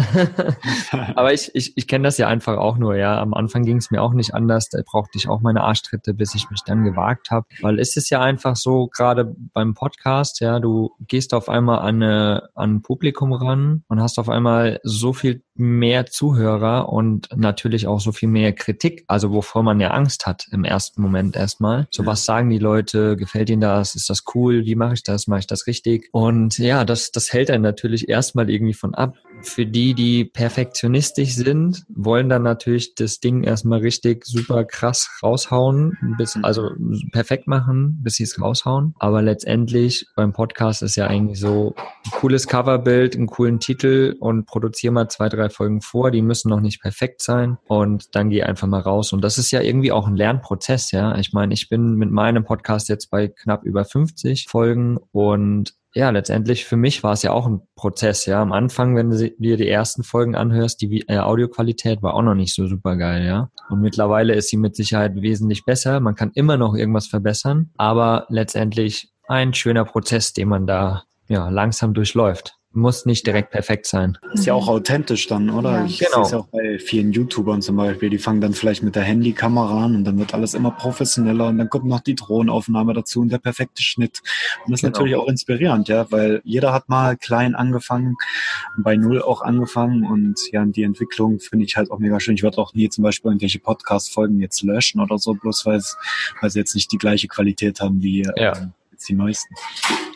[1.15, 3.21] Aber ich, ich, ich kenne das ja einfach auch nur, ja.
[3.21, 4.71] Am Anfang ging es mir auch nicht anders.
[4.71, 7.47] Da brauchte ich auch meine Arschtritte, bis ich mich dann gewagt habe.
[7.61, 12.03] Weil es ist ja einfach so, gerade beim Podcast, ja, du gehst auf einmal an,
[12.03, 17.87] eine, an ein Publikum ran und hast auf einmal so viel mehr Zuhörer und natürlich
[17.87, 21.87] auch so viel mehr Kritik, also wovor man ja Angst hat im ersten Moment erstmal.
[21.91, 25.27] So was sagen die Leute, gefällt ihnen das, ist das cool, wie mache ich das,
[25.27, 26.09] mache ich das richtig?
[26.13, 29.15] Und ja, das, das hält einen natürlich erstmal irgendwie von ab.
[29.43, 35.97] Für die, die perfektionistisch sind, wollen dann natürlich das Ding erstmal richtig super krass raushauen,
[36.19, 36.71] bis, also
[37.13, 38.95] perfekt machen, bis sie es raushauen.
[38.99, 44.47] Aber letztendlich beim Podcast ist ja eigentlich so ein cooles Coverbild, einen coolen Titel und
[44.47, 48.43] produziere mal zwei, drei Folgen vor, die müssen noch nicht perfekt sein und dann geh
[48.43, 49.13] einfach mal raus.
[49.13, 51.17] Und das ist ja irgendwie auch ein Lernprozess, ja.
[51.19, 56.11] Ich meine, ich bin mit meinem Podcast jetzt bei knapp über 50 Folgen und ja,
[56.11, 58.41] letztendlich für mich war es ja auch ein Prozess, ja.
[58.41, 62.35] Am Anfang, wenn du dir die ersten Folgen anhörst, die äh, Audioqualität war auch noch
[62.35, 63.51] nicht so super geil, ja.
[63.69, 65.99] Und mittlerweile ist sie mit Sicherheit wesentlich besser.
[66.01, 71.49] Man kann immer noch irgendwas verbessern, aber letztendlich ein schöner Prozess, den man da ja
[71.49, 74.17] langsam durchläuft muss nicht direkt perfekt sein.
[74.33, 75.81] Ist ja auch authentisch dann, oder?
[75.81, 75.85] Ja.
[75.87, 76.13] Ich genau.
[76.13, 79.03] sehe es ja auch bei vielen YouTubern zum Beispiel, die fangen dann vielleicht mit der
[79.03, 83.21] Handykamera an und dann wird alles immer professioneller und dann kommt noch die Drohnenaufnahme dazu
[83.21, 84.21] und der perfekte Schnitt.
[84.65, 84.93] Und das ist genau.
[84.93, 88.17] natürlich auch inspirierend, ja, weil jeder hat mal klein angefangen,
[88.79, 92.35] bei Null auch angefangen und ja, die Entwicklung finde ich halt auch mega schön.
[92.35, 96.59] Ich würde auch nie zum Beispiel irgendwelche Podcast-Folgen jetzt löschen oder so, bloß weil, sie
[96.59, 98.53] jetzt nicht die gleiche Qualität haben wie ja.
[98.53, 98.67] äh,
[99.01, 99.55] jetzt die neuesten.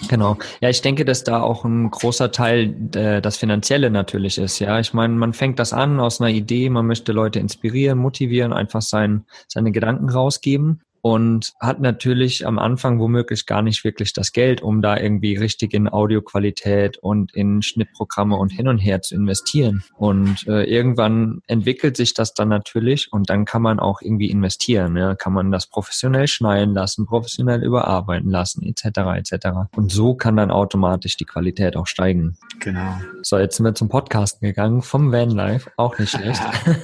[0.09, 0.37] Genau.
[0.61, 4.59] Ja, ich denke, dass da auch ein großer Teil äh, das Finanzielle natürlich ist.
[4.59, 8.53] Ja, ich meine, man fängt das an aus einer Idee, man möchte Leute inspirieren, motivieren,
[8.53, 14.33] einfach sein, seine Gedanken rausgeben und hat natürlich am Anfang womöglich gar nicht wirklich das
[14.33, 19.15] Geld, um da irgendwie richtig in Audioqualität und in Schnittprogramme und hin und her zu
[19.15, 19.85] investieren.
[19.99, 24.97] Und äh, irgendwann entwickelt sich das dann natürlich und dann kann man auch irgendwie investieren.
[24.97, 25.15] Ja?
[25.15, 28.87] Kann man das professionell schneiden lassen, professionell überarbeiten lassen, etc.
[29.19, 29.49] etc.
[29.77, 32.39] Und so kann dann automatisch die Qualität auch steigen.
[32.61, 32.99] Genau.
[33.21, 36.41] So, jetzt sind wir zum Podcasten gegangen vom Vanlife, auch nicht schlecht.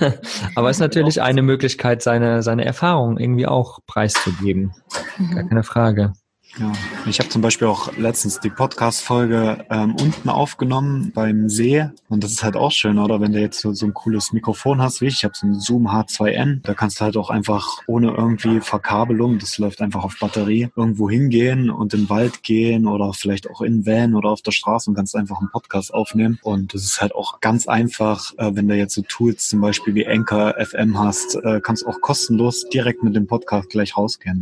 [0.56, 4.74] Aber es ist natürlich eine Möglichkeit, seine, seine Erfahrungen irgendwie auch preis preiszugeben.
[5.18, 5.34] Mhm.
[5.34, 6.12] Gar keine Frage.
[6.58, 6.72] Ja,
[7.06, 12.32] ich habe zum Beispiel auch letztens die Podcast-Folge ähm, unten aufgenommen beim See und das
[12.32, 13.20] ist halt auch schön, oder?
[13.20, 15.60] Wenn du jetzt so, so ein cooles Mikrofon hast wie ich, ich habe so ein
[15.60, 20.16] Zoom H2N, da kannst du halt auch einfach ohne irgendwie Verkabelung, das läuft einfach auf
[20.20, 24.52] Batterie, irgendwo hingehen und den Wald gehen oder vielleicht auch in Van oder auf der
[24.52, 28.50] Straße und kannst einfach einen Podcast aufnehmen und das ist halt auch ganz einfach, äh,
[28.54, 32.68] wenn du jetzt so Tools zum Beispiel wie Anchor FM hast, äh, kannst auch kostenlos
[32.68, 34.40] direkt mit dem Podcast gleich rausgehen.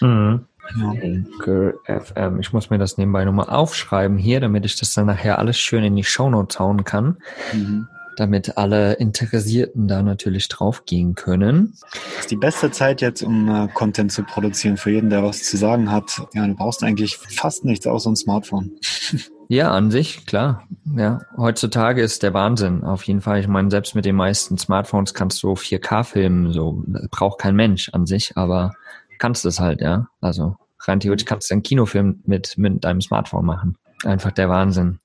[0.00, 0.06] Ne?
[0.08, 0.44] Mhm.
[0.76, 2.40] Anchor FM.
[2.40, 5.84] Ich muss mir das nebenbei nochmal aufschreiben hier, damit ich das dann nachher alles schön
[5.84, 7.18] in die Shownotes hauen kann.
[7.52, 7.88] Mhm.
[8.16, 11.74] Damit alle Interessierten da natürlich draufgehen können.
[11.92, 15.44] Das ist die beste Zeit jetzt, um uh, Content zu produzieren für jeden, der was
[15.44, 16.22] zu sagen hat.
[16.34, 18.72] Ja, du brauchst eigentlich fast nichts außer ein Smartphone.
[19.50, 20.68] Ja, an sich, klar.
[20.94, 22.84] Ja, heutzutage ist der Wahnsinn.
[22.84, 23.40] Auf jeden Fall.
[23.40, 26.52] Ich meine, selbst mit den meisten Smartphones kannst du 4K filmen.
[26.52, 28.74] So braucht kein Mensch an sich, aber
[29.18, 30.08] kannst es halt, ja.
[30.20, 33.76] Also rein theoretisch kannst du einen Kinofilm mit, mit deinem Smartphone machen.
[34.04, 35.00] Einfach der Wahnsinn.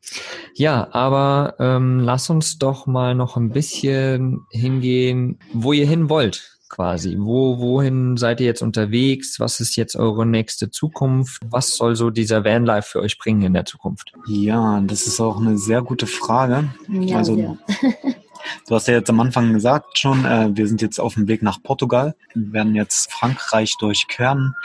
[0.54, 6.60] Ja, aber ähm, lass uns doch mal noch ein bisschen hingehen, wo ihr hin wollt,
[6.69, 7.17] quasi.
[7.19, 9.39] Wo, wohin seid ihr jetzt unterwegs?
[9.39, 11.41] Was ist jetzt eure nächste Zukunft?
[11.49, 14.13] Was soll so dieser Vanlife für euch bringen in der Zukunft?
[14.28, 16.69] Ja, das ist auch eine sehr gute Frage.
[16.88, 17.58] Ja, also ja.
[18.67, 21.41] Du hast ja jetzt am Anfang gesagt schon, äh, wir sind jetzt auf dem Weg
[21.41, 22.15] nach Portugal.
[22.34, 24.56] Wir werden jetzt Frankreich durchqueren.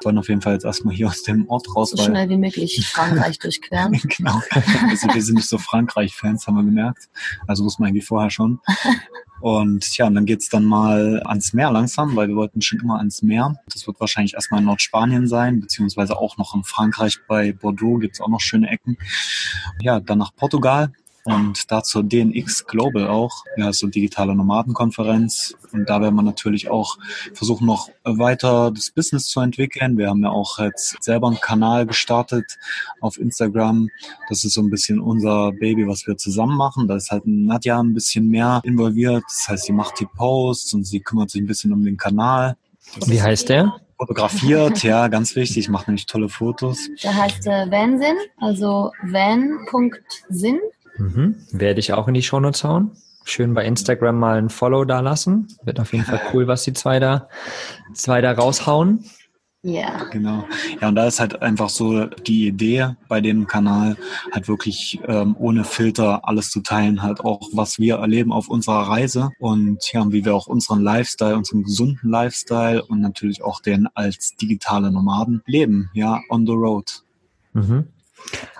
[0.00, 1.90] Wir wollen auf jeden Fall jetzt erstmal hier aus dem Ort raus.
[1.90, 3.92] So schnell wie möglich Frankreich durchqueren.
[3.92, 4.40] genau.
[4.88, 7.08] Also wir sind nicht so Frankreich-Fans, haben wir gemerkt.
[7.46, 8.60] Also muss man eigentlich vorher schon.
[9.40, 12.98] Und ja, und dann geht's dann mal ans Meer langsam, weil wir wollten schon immer
[12.98, 13.54] ans Meer.
[13.72, 18.20] Das wird wahrscheinlich erstmal in Nordspanien sein, beziehungsweise auch noch in Frankreich bei Bordeaux gibt's
[18.20, 18.96] auch noch schöne Ecken.
[19.80, 20.92] Ja, dann nach Portugal
[21.28, 25.54] und dazu DNX Global auch, ja, so digitale Nomadenkonferenz.
[25.72, 26.96] Und da werden wir natürlich auch
[27.34, 29.98] versuchen, noch weiter das Business zu entwickeln.
[29.98, 32.58] Wir haben ja auch jetzt selber einen Kanal gestartet
[33.00, 33.90] auf Instagram.
[34.30, 36.88] Das ist so ein bisschen unser Baby, was wir zusammen machen.
[36.88, 39.24] Da ist halt Nadja ein bisschen mehr involviert.
[39.26, 42.56] Das heißt, sie macht die Posts und sie kümmert sich ein bisschen um den Kanal.
[42.98, 43.74] Das Wie heißt der?
[43.98, 45.68] Fotografiert, ja, ganz wichtig.
[45.68, 46.88] Macht nämlich tolle Fotos.
[47.02, 50.60] Der heißt äh, Vansinn, also van.sinn
[50.98, 51.36] Mhm.
[51.52, 52.92] Werde ich auch in die Shownotes hauen.
[53.24, 55.48] Schön bei Instagram mal ein Follow da lassen.
[55.62, 57.28] Wird auf jeden Fall cool, was die zwei da,
[57.94, 59.04] zwei da raushauen.
[59.62, 59.72] Ja.
[59.72, 60.04] Yeah.
[60.12, 60.44] Genau.
[60.80, 63.96] Ja, und da ist halt einfach so die Idee bei dem Kanal,
[64.32, 68.88] halt wirklich ähm, ohne Filter alles zu teilen, halt auch, was wir erleben auf unserer
[68.88, 73.88] Reise und ja, wie wir auch unseren Lifestyle, unseren gesunden Lifestyle und natürlich auch den
[73.94, 77.02] als digitale Nomaden leben, ja, on the road.
[77.52, 77.88] Mhm.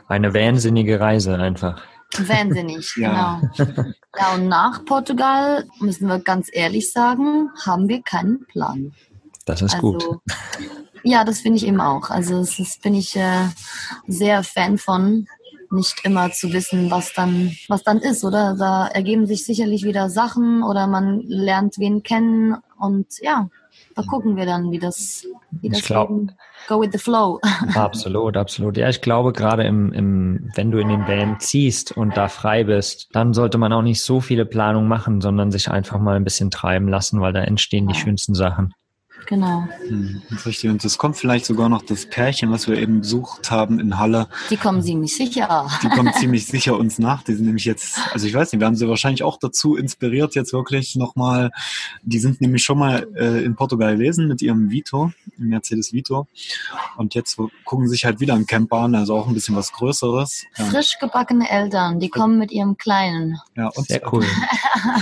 [0.09, 1.81] Eine wahnsinnige Reise einfach.
[2.17, 3.41] Wahnsinnig, ja.
[3.57, 3.85] genau.
[4.19, 8.95] Ja, und nach Portugal, müssen wir ganz ehrlich sagen, haben wir keinen Plan.
[9.45, 10.21] Das ist also, gut.
[11.05, 12.11] Ja, das finde ich eben auch.
[12.11, 13.49] Also das, das bin ich äh,
[14.07, 15.27] sehr Fan von,
[15.71, 18.57] nicht immer zu wissen, was dann, was dann ist, oder?
[18.59, 23.49] Da ergeben sich sicherlich wieder Sachen oder man lernt wen kennen und ja,
[23.95, 26.33] da gucken wir dann, wie das, wie das ich glaub, Leben
[26.69, 27.41] go with the flow.
[27.75, 28.77] Absolut, absolut.
[28.77, 32.65] Ja, ich glaube, gerade im, im, wenn du in den Van ziehst und da frei
[32.65, 36.25] bist, dann sollte man auch nicht so viele Planungen machen, sondern sich einfach mal ein
[36.25, 38.73] bisschen treiben lassen, weil da entstehen die schönsten Sachen.
[39.27, 39.69] Genau.
[39.87, 40.71] Hm, das ist richtig.
[40.71, 44.29] Und es kommt vielleicht sogar noch das Pärchen, was wir eben besucht haben in Halle.
[44.51, 45.69] Die kommen ziemlich sicher.
[45.83, 47.23] Die kommen ziemlich sicher uns nach.
[47.23, 50.35] Die sind nämlich jetzt, also ich weiß nicht, wir haben sie wahrscheinlich auch dazu inspiriert,
[50.35, 51.51] jetzt wirklich nochmal.
[52.03, 56.27] Die sind nämlich schon mal äh, in Portugal gewesen mit ihrem Vito, Mercedes Vito.
[56.97, 60.45] Und jetzt gucken sich halt wieder ein Camper an, also auch ein bisschen was Größeres.
[60.57, 60.65] Ja.
[60.67, 63.39] Frisch gebackene Eltern, die kommen mit ihrem Kleinen.
[63.57, 64.25] Ja, und Sehr cool.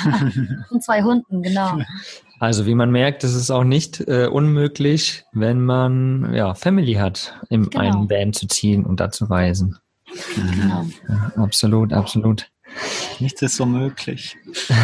[0.70, 1.78] und zwei Hunden, genau.
[2.38, 7.34] Also wie man merkt, es ist auch nicht äh, unmöglich, wenn man ja Family hat,
[7.48, 7.84] in genau.
[7.84, 9.78] einen Van zu ziehen und da zu reisen.
[10.34, 10.86] Genau.
[11.08, 12.50] Ja, absolut, absolut.
[13.20, 14.36] Nichts ist unmöglich.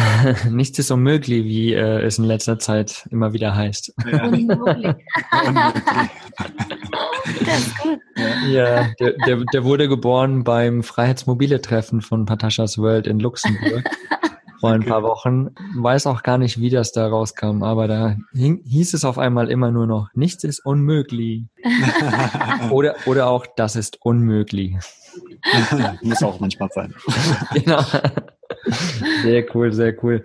[0.49, 3.93] Nichts ist unmöglich, wie äh, es in letzter Zeit immer wieder heißt.
[4.11, 4.23] Ja.
[4.27, 4.95] Unmöglich.
[7.45, 7.99] der ist gut.
[8.49, 13.89] Ja, der, der, der wurde geboren beim Freiheitsmobile-Treffen von Patashas World in Luxemburg
[14.63, 15.49] vor ein paar Wochen.
[15.75, 19.51] Weiß auch gar nicht, wie das da rauskam, aber da hing, hieß es auf einmal
[19.51, 21.43] immer nur noch, nichts ist unmöglich.
[22.69, 24.77] oder, oder auch, das ist unmöglich.
[26.01, 26.93] Muss auch manchmal sein.
[27.53, 27.83] genau.
[29.23, 30.23] Sehr cool, sehr cool.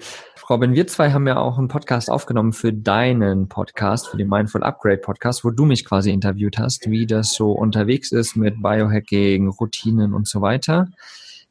[0.48, 4.62] Robin, wir zwei haben ja auch einen Podcast aufgenommen für deinen Podcast, für den Mindful
[4.62, 9.48] Upgrade Podcast, wo du mich quasi interviewt hast, wie das so unterwegs ist mit Biohacking,
[9.48, 10.86] Routinen und so weiter.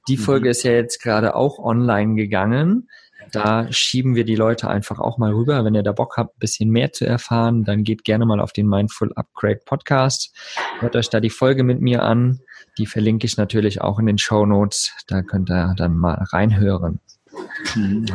[0.07, 0.21] Die mhm.
[0.21, 2.87] Folge ist ja jetzt gerade auch online gegangen.
[3.31, 5.65] Da schieben wir die Leute einfach auch mal rüber.
[5.65, 8.53] Wenn ihr da Bock habt, ein bisschen mehr zu erfahren, dann geht gerne mal auf
[8.53, 10.33] den Mindful Upgrade Podcast.
[10.79, 12.39] Hört euch da die Folge mit mir an.
[12.77, 14.93] Die verlinke ich natürlich auch in den Show Notes.
[15.07, 16.99] Da könnt ihr dann mal reinhören.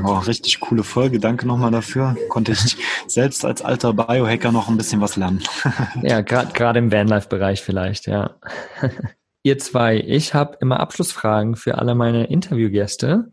[0.04, 1.20] Oh, richtig coole Folge.
[1.20, 2.16] Danke nochmal dafür.
[2.28, 2.76] Konnte ich
[3.06, 5.42] selbst als alter Biohacker noch ein bisschen was lernen.
[6.02, 8.36] ja, gerade im Vanlife-Bereich vielleicht, ja.
[9.44, 13.30] Ihr zwei, ich habe immer Abschlussfragen für alle meine Interviewgäste.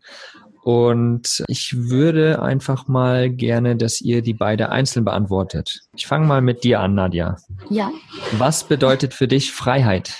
[0.62, 5.80] Und ich würde einfach mal gerne, dass ihr die beide einzeln beantwortet.
[5.96, 7.36] Ich fange mal mit dir an, Nadja.
[7.70, 7.90] Ja.
[8.32, 10.12] Was bedeutet für dich Freiheit?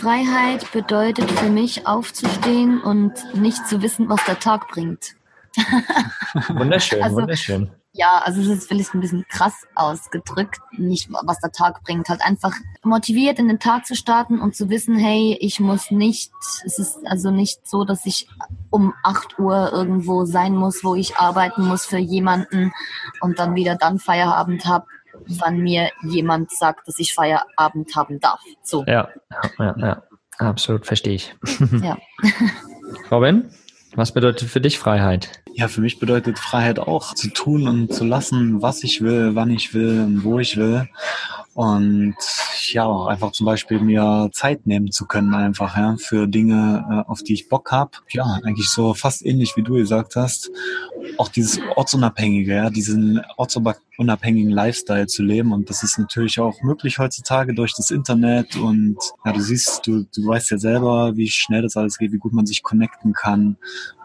[0.00, 5.14] Freiheit bedeutet für mich aufzustehen und nicht zu wissen, was der Tag bringt.
[6.48, 7.70] wunderschön, also, wunderschön.
[8.00, 12.22] Ja, also es ist vielleicht ein bisschen krass ausgedrückt, nicht was der Tag bringt, halt
[12.22, 16.32] einfach motiviert in den Tag zu starten und zu wissen, hey, ich muss nicht,
[16.64, 18.26] es ist also nicht so, dass ich
[18.70, 22.72] um 8 Uhr irgendwo sein muss, wo ich arbeiten muss für jemanden
[23.20, 24.86] und dann wieder dann Feierabend habe,
[25.26, 28.40] wann mir jemand sagt, dass ich Feierabend haben darf.
[28.62, 28.82] So.
[28.86, 29.10] Ja,
[29.58, 30.02] ja, ja,
[30.38, 31.34] absolut verstehe ich.
[31.82, 31.98] Ja.
[33.10, 33.50] Robin,
[33.94, 35.30] was bedeutet für dich Freiheit?
[35.54, 39.50] Ja, für mich bedeutet Freiheit auch zu tun und zu lassen, was ich will, wann
[39.50, 40.88] ich will und wo ich will.
[41.60, 42.16] Und
[42.72, 47.22] ja, einfach zum Beispiel mir Zeit nehmen zu können, einfach, ja, für Dinge, äh, auf
[47.22, 47.90] die ich Bock habe.
[48.08, 50.50] Ja, eigentlich so fast ähnlich wie du gesagt hast.
[51.18, 55.52] Auch dieses ortsunabhängige, ja, diesen ortsunabhängigen Lifestyle zu leben.
[55.52, 58.56] Und das ist natürlich auch möglich heutzutage durch das Internet.
[58.56, 58.96] Und
[59.26, 62.32] ja, du siehst, du, du weißt ja selber, wie schnell das alles geht, wie gut
[62.32, 63.58] man sich connecten kann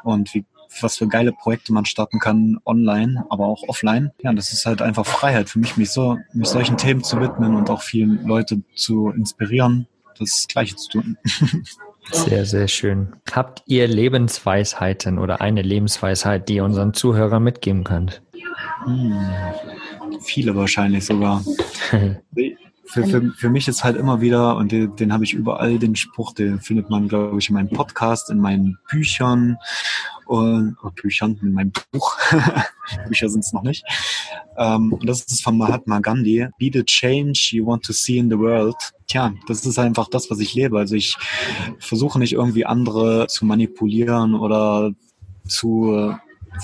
[0.03, 0.43] und wie
[0.81, 4.11] was für geile Projekte man starten kann, online, aber auch offline.
[4.21, 7.55] Ja, das ist halt einfach Freiheit für mich, mich so, mich solchen Themen zu widmen
[7.55, 11.17] und auch vielen Leute zu inspirieren, das Gleiche zu tun.
[12.11, 13.13] Sehr, sehr schön.
[13.31, 18.21] Habt ihr Lebensweisheiten oder eine Lebensweisheit, die ihr unseren Zuhörern mitgeben könnt?
[18.83, 19.15] Hm,
[20.21, 21.43] viele wahrscheinlich sogar.
[22.85, 25.95] für, für, für mich ist halt immer wieder, und den, den habe ich überall, den
[25.95, 29.57] Spruch, den findet man, glaube ich, in meinem Podcast, in meinen Büchern
[30.25, 32.17] und oh, Büchern, in meinem Buch.
[33.07, 33.83] Bücher sind es noch nicht.
[34.57, 36.47] Ähm, und das ist von Mahatma Gandhi.
[36.57, 38.75] Be the change you want to see in the world.
[39.07, 40.77] Tja, das ist einfach das, was ich lebe.
[40.77, 41.15] Also ich
[41.79, 44.91] versuche nicht irgendwie andere zu manipulieren oder
[45.47, 46.15] zu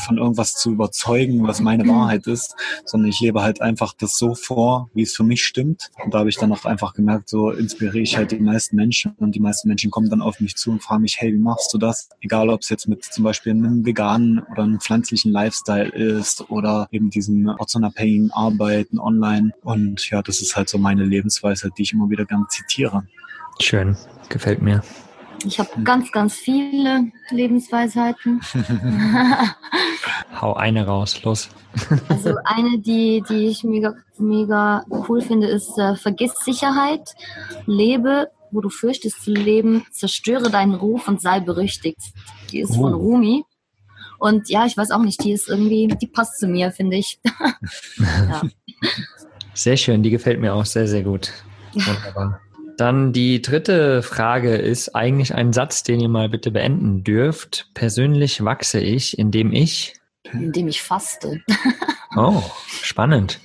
[0.05, 4.35] von irgendwas zu überzeugen, was meine Wahrheit ist, sondern ich lebe halt einfach das so
[4.35, 5.89] vor, wie es für mich stimmt.
[6.03, 9.13] Und da habe ich dann auch einfach gemerkt, so inspiriere ich halt die meisten Menschen
[9.17, 11.73] und die meisten Menschen kommen dann auf mich zu und fragen mich, hey, wie machst
[11.73, 12.09] du das?
[12.21, 16.87] Egal, ob es jetzt mit zum Beispiel einem veganen oder einem pflanzlichen Lifestyle ist oder
[16.91, 19.51] eben diesem ortsunabhängigen Arbeiten online.
[19.61, 23.03] Und ja, das ist halt so meine Lebensweise, die ich immer wieder gerne zitiere.
[23.59, 23.95] Schön,
[24.29, 24.81] gefällt mir.
[25.45, 28.41] Ich habe ganz, ganz viele Lebensweisheiten.
[30.41, 31.49] Hau eine raus, los.
[32.09, 37.15] also eine, die, die ich mega, mega cool finde, ist äh, vergiss Sicherheit,
[37.65, 42.01] lebe, wo du fürchtest zu leben, zerstöre deinen Ruf und sei berüchtigt.
[42.51, 42.81] Die ist oh.
[42.81, 43.43] von Rumi.
[44.19, 47.19] Und ja, ich weiß auch nicht, die ist irgendwie, die passt zu mir, finde ich.
[47.97, 48.41] ja.
[49.53, 51.31] Sehr schön, die gefällt mir auch sehr, sehr gut.
[51.73, 52.39] Wunderbar.
[52.77, 57.69] Dann die dritte Frage ist eigentlich ein Satz, den ihr mal bitte beenden dürft.
[57.73, 59.93] Persönlich wachse ich, indem ich.
[60.31, 61.41] Indem ich faste.
[62.17, 63.39] Oh, spannend.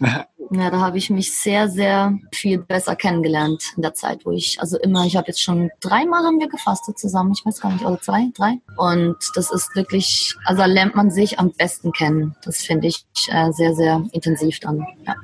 [0.51, 4.61] Ja, da habe ich mich sehr, sehr viel besser kennengelernt in der Zeit, wo ich,
[4.61, 7.85] also immer, ich habe jetzt schon dreimal haben wir gefastet zusammen, ich weiß gar nicht,
[7.85, 8.59] oder zwei, drei.
[8.77, 12.35] Und das ist wirklich, also da lernt man sich am besten kennen.
[12.45, 14.87] Das finde ich äh, sehr, sehr intensiv dann.
[15.07, 15.15] Ja,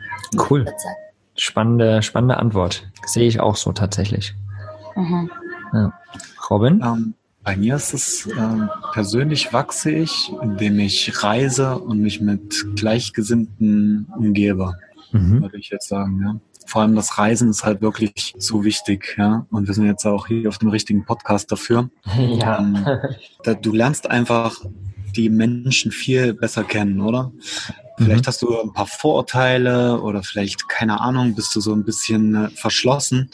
[0.50, 0.64] cool.
[1.42, 2.86] Spannende, spannende Antwort.
[3.04, 4.32] Sehe ich auch so tatsächlich.
[4.94, 5.28] Mhm.
[5.72, 5.92] Ja.
[6.48, 6.80] Robin?
[6.84, 12.64] Ähm, bei mir ist es äh, persönlich wachse ich, indem ich reise und mich mit
[12.76, 14.74] Gleichgesinnten umgebe,
[15.10, 15.42] mhm.
[15.42, 16.22] würde ich jetzt sagen.
[16.24, 16.36] Ja.
[16.68, 19.44] Vor allem das Reisen ist halt wirklich so wichtig, ja.
[19.50, 21.90] Und wir sind jetzt auch hier auf dem richtigen Podcast dafür.
[22.16, 22.60] Ja.
[22.60, 22.86] Ähm,
[23.42, 24.60] da, du lernst einfach
[25.16, 27.32] die Menschen viel besser kennen, oder?
[27.98, 28.26] Vielleicht mhm.
[28.26, 32.50] hast du ein paar Vorurteile oder vielleicht, keine Ahnung, bist du so ein bisschen äh,
[32.50, 33.30] verschlossen.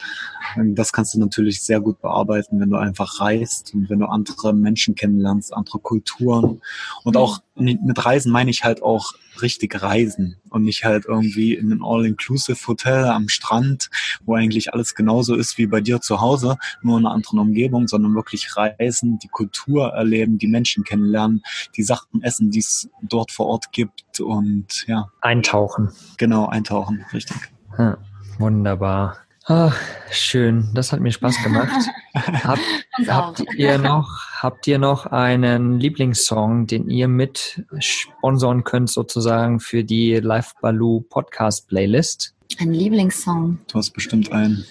[0.57, 4.53] Das kannst du natürlich sehr gut bearbeiten, wenn du einfach reist und wenn du andere
[4.53, 6.61] Menschen kennenlernst, andere Kulturen.
[7.03, 11.71] Und auch mit Reisen meine ich halt auch richtig reisen und nicht halt irgendwie in
[11.71, 13.89] ein All-Inclusive-Hotel am Strand,
[14.25, 17.87] wo eigentlich alles genauso ist wie bei dir zu Hause, nur in einer anderen Umgebung,
[17.87, 21.43] sondern wirklich reisen, die Kultur erleben, die Menschen kennenlernen,
[21.75, 25.09] die Sachen essen, die es dort vor Ort gibt und ja.
[25.21, 25.91] Eintauchen.
[26.17, 27.37] Genau, eintauchen, richtig.
[27.77, 27.97] Ja,
[28.37, 29.17] wunderbar.
[29.45, 29.75] Ach,
[30.11, 31.89] schön, das hat mir Spaß gemacht.
[32.13, 32.59] Hab,
[33.07, 39.83] habt ihr noch, habt ihr noch einen Lieblingssong, den ihr mit sponsern könnt sozusagen für
[39.83, 42.35] die Live Baloo Podcast Playlist?
[42.59, 43.59] Ein Lieblingssong.
[43.71, 44.65] Du hast bestimmt einen.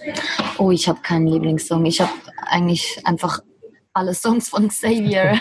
[0.59, 1.85] Oh, ich habe keinen Lieblingssong.
[1.87, 2.13] Ich habe
[2.47, 3.41] eigentlich einfach
[3.99, 5.39] alle Songs von Xavier.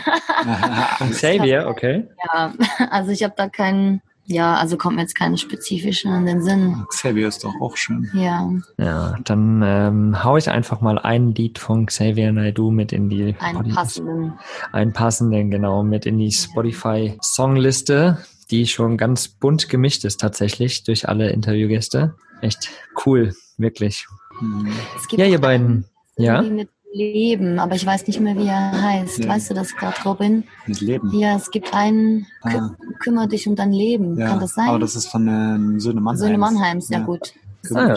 [1.12, 2.08] Xavier, okay.
[2.34, 2.54] ja,
[2.90, 6.86] also ich habe da keinen, ja, also kommt mir jetzt keine spezifischen in den Sinn.
[6.90, 8.10] Xavier ist doch auch schön.
[8.14, 13.10] Ja, Ja, dann ähm, hau ich einfach mal ein Lied von Xavier Naidoo mit in
[13.10, 14.34] die einen passenden.
[14.72, 18.18] einen passenden, genau, mit in die Spotify Songliste,
[18.52, 22.16] die schon ganz bunt gemischt ist tatsächlich durch alle Interviewgäste.
[22.42, 22.70] Echt
[23.06, 24.06] cool, wirklich.
[24.42, 24.72] Mhm.
[24.96, 25.86] Es gibt Ja, ihr beiden.
[26.20, 26.36] Ja?
[26.42, 29.20] irgendwie mit Leben, aber ich weiß nicht mehr, wie er heißt.
[29.20, 29.30] Ja.
[29.30, 30.44] Weißt du das gerade, Robin?
[30.66, 31.14] Mit Leben.
[31.18, 32.76] Ja, es gibt einen, kü Ah.
[33.00, 34.18] kümmere dich um dein Leben.
[34.18, 34.70] Ja, Kann das sein?
[34.70, 36.20] aber das ist von ähm, Söhne Mannheims.
[36.22, 37.06] Söhne Mannheims, ja, Ja.
[37.06, 37.34] gut.
[37.74, 37.96] Ah,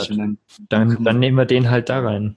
[0.69, 2.35] Dann, dann nehmen wir den halt da rein.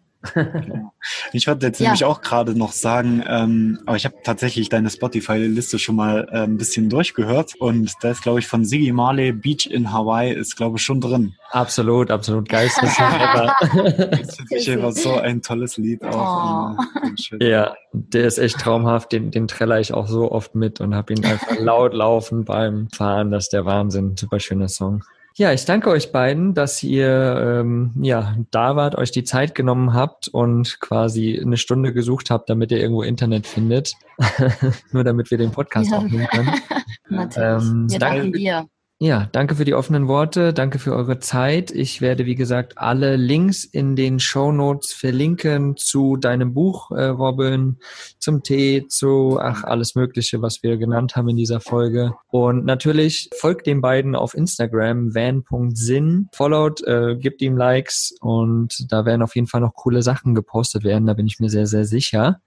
[1.34, 1.88] Ich wollte jetzt Ja.
[1.88, 6.44] nämlich auch gerade noch sagen, ähm, aber ich habe tatsächlich deine Spotify-Liste schon mal äh,
[6.44, 10.56] ein bisschen durchgehört und da ist, glaube ich, von Siggy Marley Beach in Hawaii ist,
[10.56, 11.34] glaube ich, schon drin.
[11.52, 13.00] Absolut, absolut geisteslich.
[13.00, 16.78] aber Das finde ich einfach so ein tolles Lied auch.
[16.78, 17.36] Oh.
[17.40, 19.12] Äh, ja, der ist echt traumhaft.
[19.12, 22.88] Den, den treller ich auch so oft mit und habe ihn einfach laut laufen beim
[22.90, 23.32] Fahren.
[23.32, 24.16] Das ist der Wahnsinn.
[24.18, 25.04] Super schöner Song.
[25.36, 29.94] Ja, ich danke euch beiden, dass ihr ähm, ja da wart, euch die Zeit genommen
[29.94, 33.94] habt und quasi eine Stunde gesucht habt, damit ihr irgendwo Internet findet.
[34.92, 35.98] Nur damit wir den Podcast Ja.
[35.98, 36.52] aufnehmen können.
[37.10, 37.64] Natürlich.
[37.64, 38.68] Ähm, Wir danke- danken dir.
[39.00, 41.72] Ja, danke für die offenen Worte, danke für eure Zeit.
[41.72, 47.08] Ich werde, wie gesagt, alle Links in den Show Notes verlinken zu deinem Buch, äh,
[47.08, 47.80] Robin,
[48.20, 52.14] zum Tee, zu ach alles Mögliche, was wir genannt haben in dieser Folge.
[52.28, 59.06] Und natürlich folgt den beiden auf Instagram van.sinn, followt, äh, gibt ihm Likes und da
[59.06, 61.08] werden auf jeden Fall noch coole Sachen gepostet werden.
[61.08, 62.40] Da bin ich mir sehr, sehr sicher.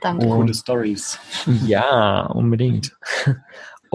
[0.00, 0.26] Danke.
[0.26, 0.36] Oh.
[0.36, 1.18] Coole Stories.
[1.66, 2.96] Ja, unbedingt.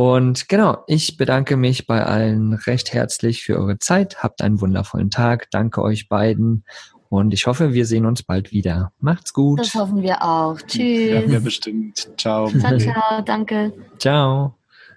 [0.02, 4.24] Und genau, ich bedanke mich bei allen recht herzlich für eure Zeit.
[4.24, 5.52] Habt einen wundervollen Tag.
[5.52, 6.66] Danke euch beiden.
[7.10, 8.94] Und ich hoffe, wir sehen uns bald wieder.
[9.00, 9.60] Macht's gut.
[9.60, 10.60] Das hoffen wir auch.
[10.60, 11.30] Ja, Tschüss.
[11.30, 12.10] wir bestimmt.
[12.18, 12.50] Ciao.
[12.50, 13.22] Ciao, ciao.
[13.24, 13.74] Danke.
[14.00, 14.56] Ciao.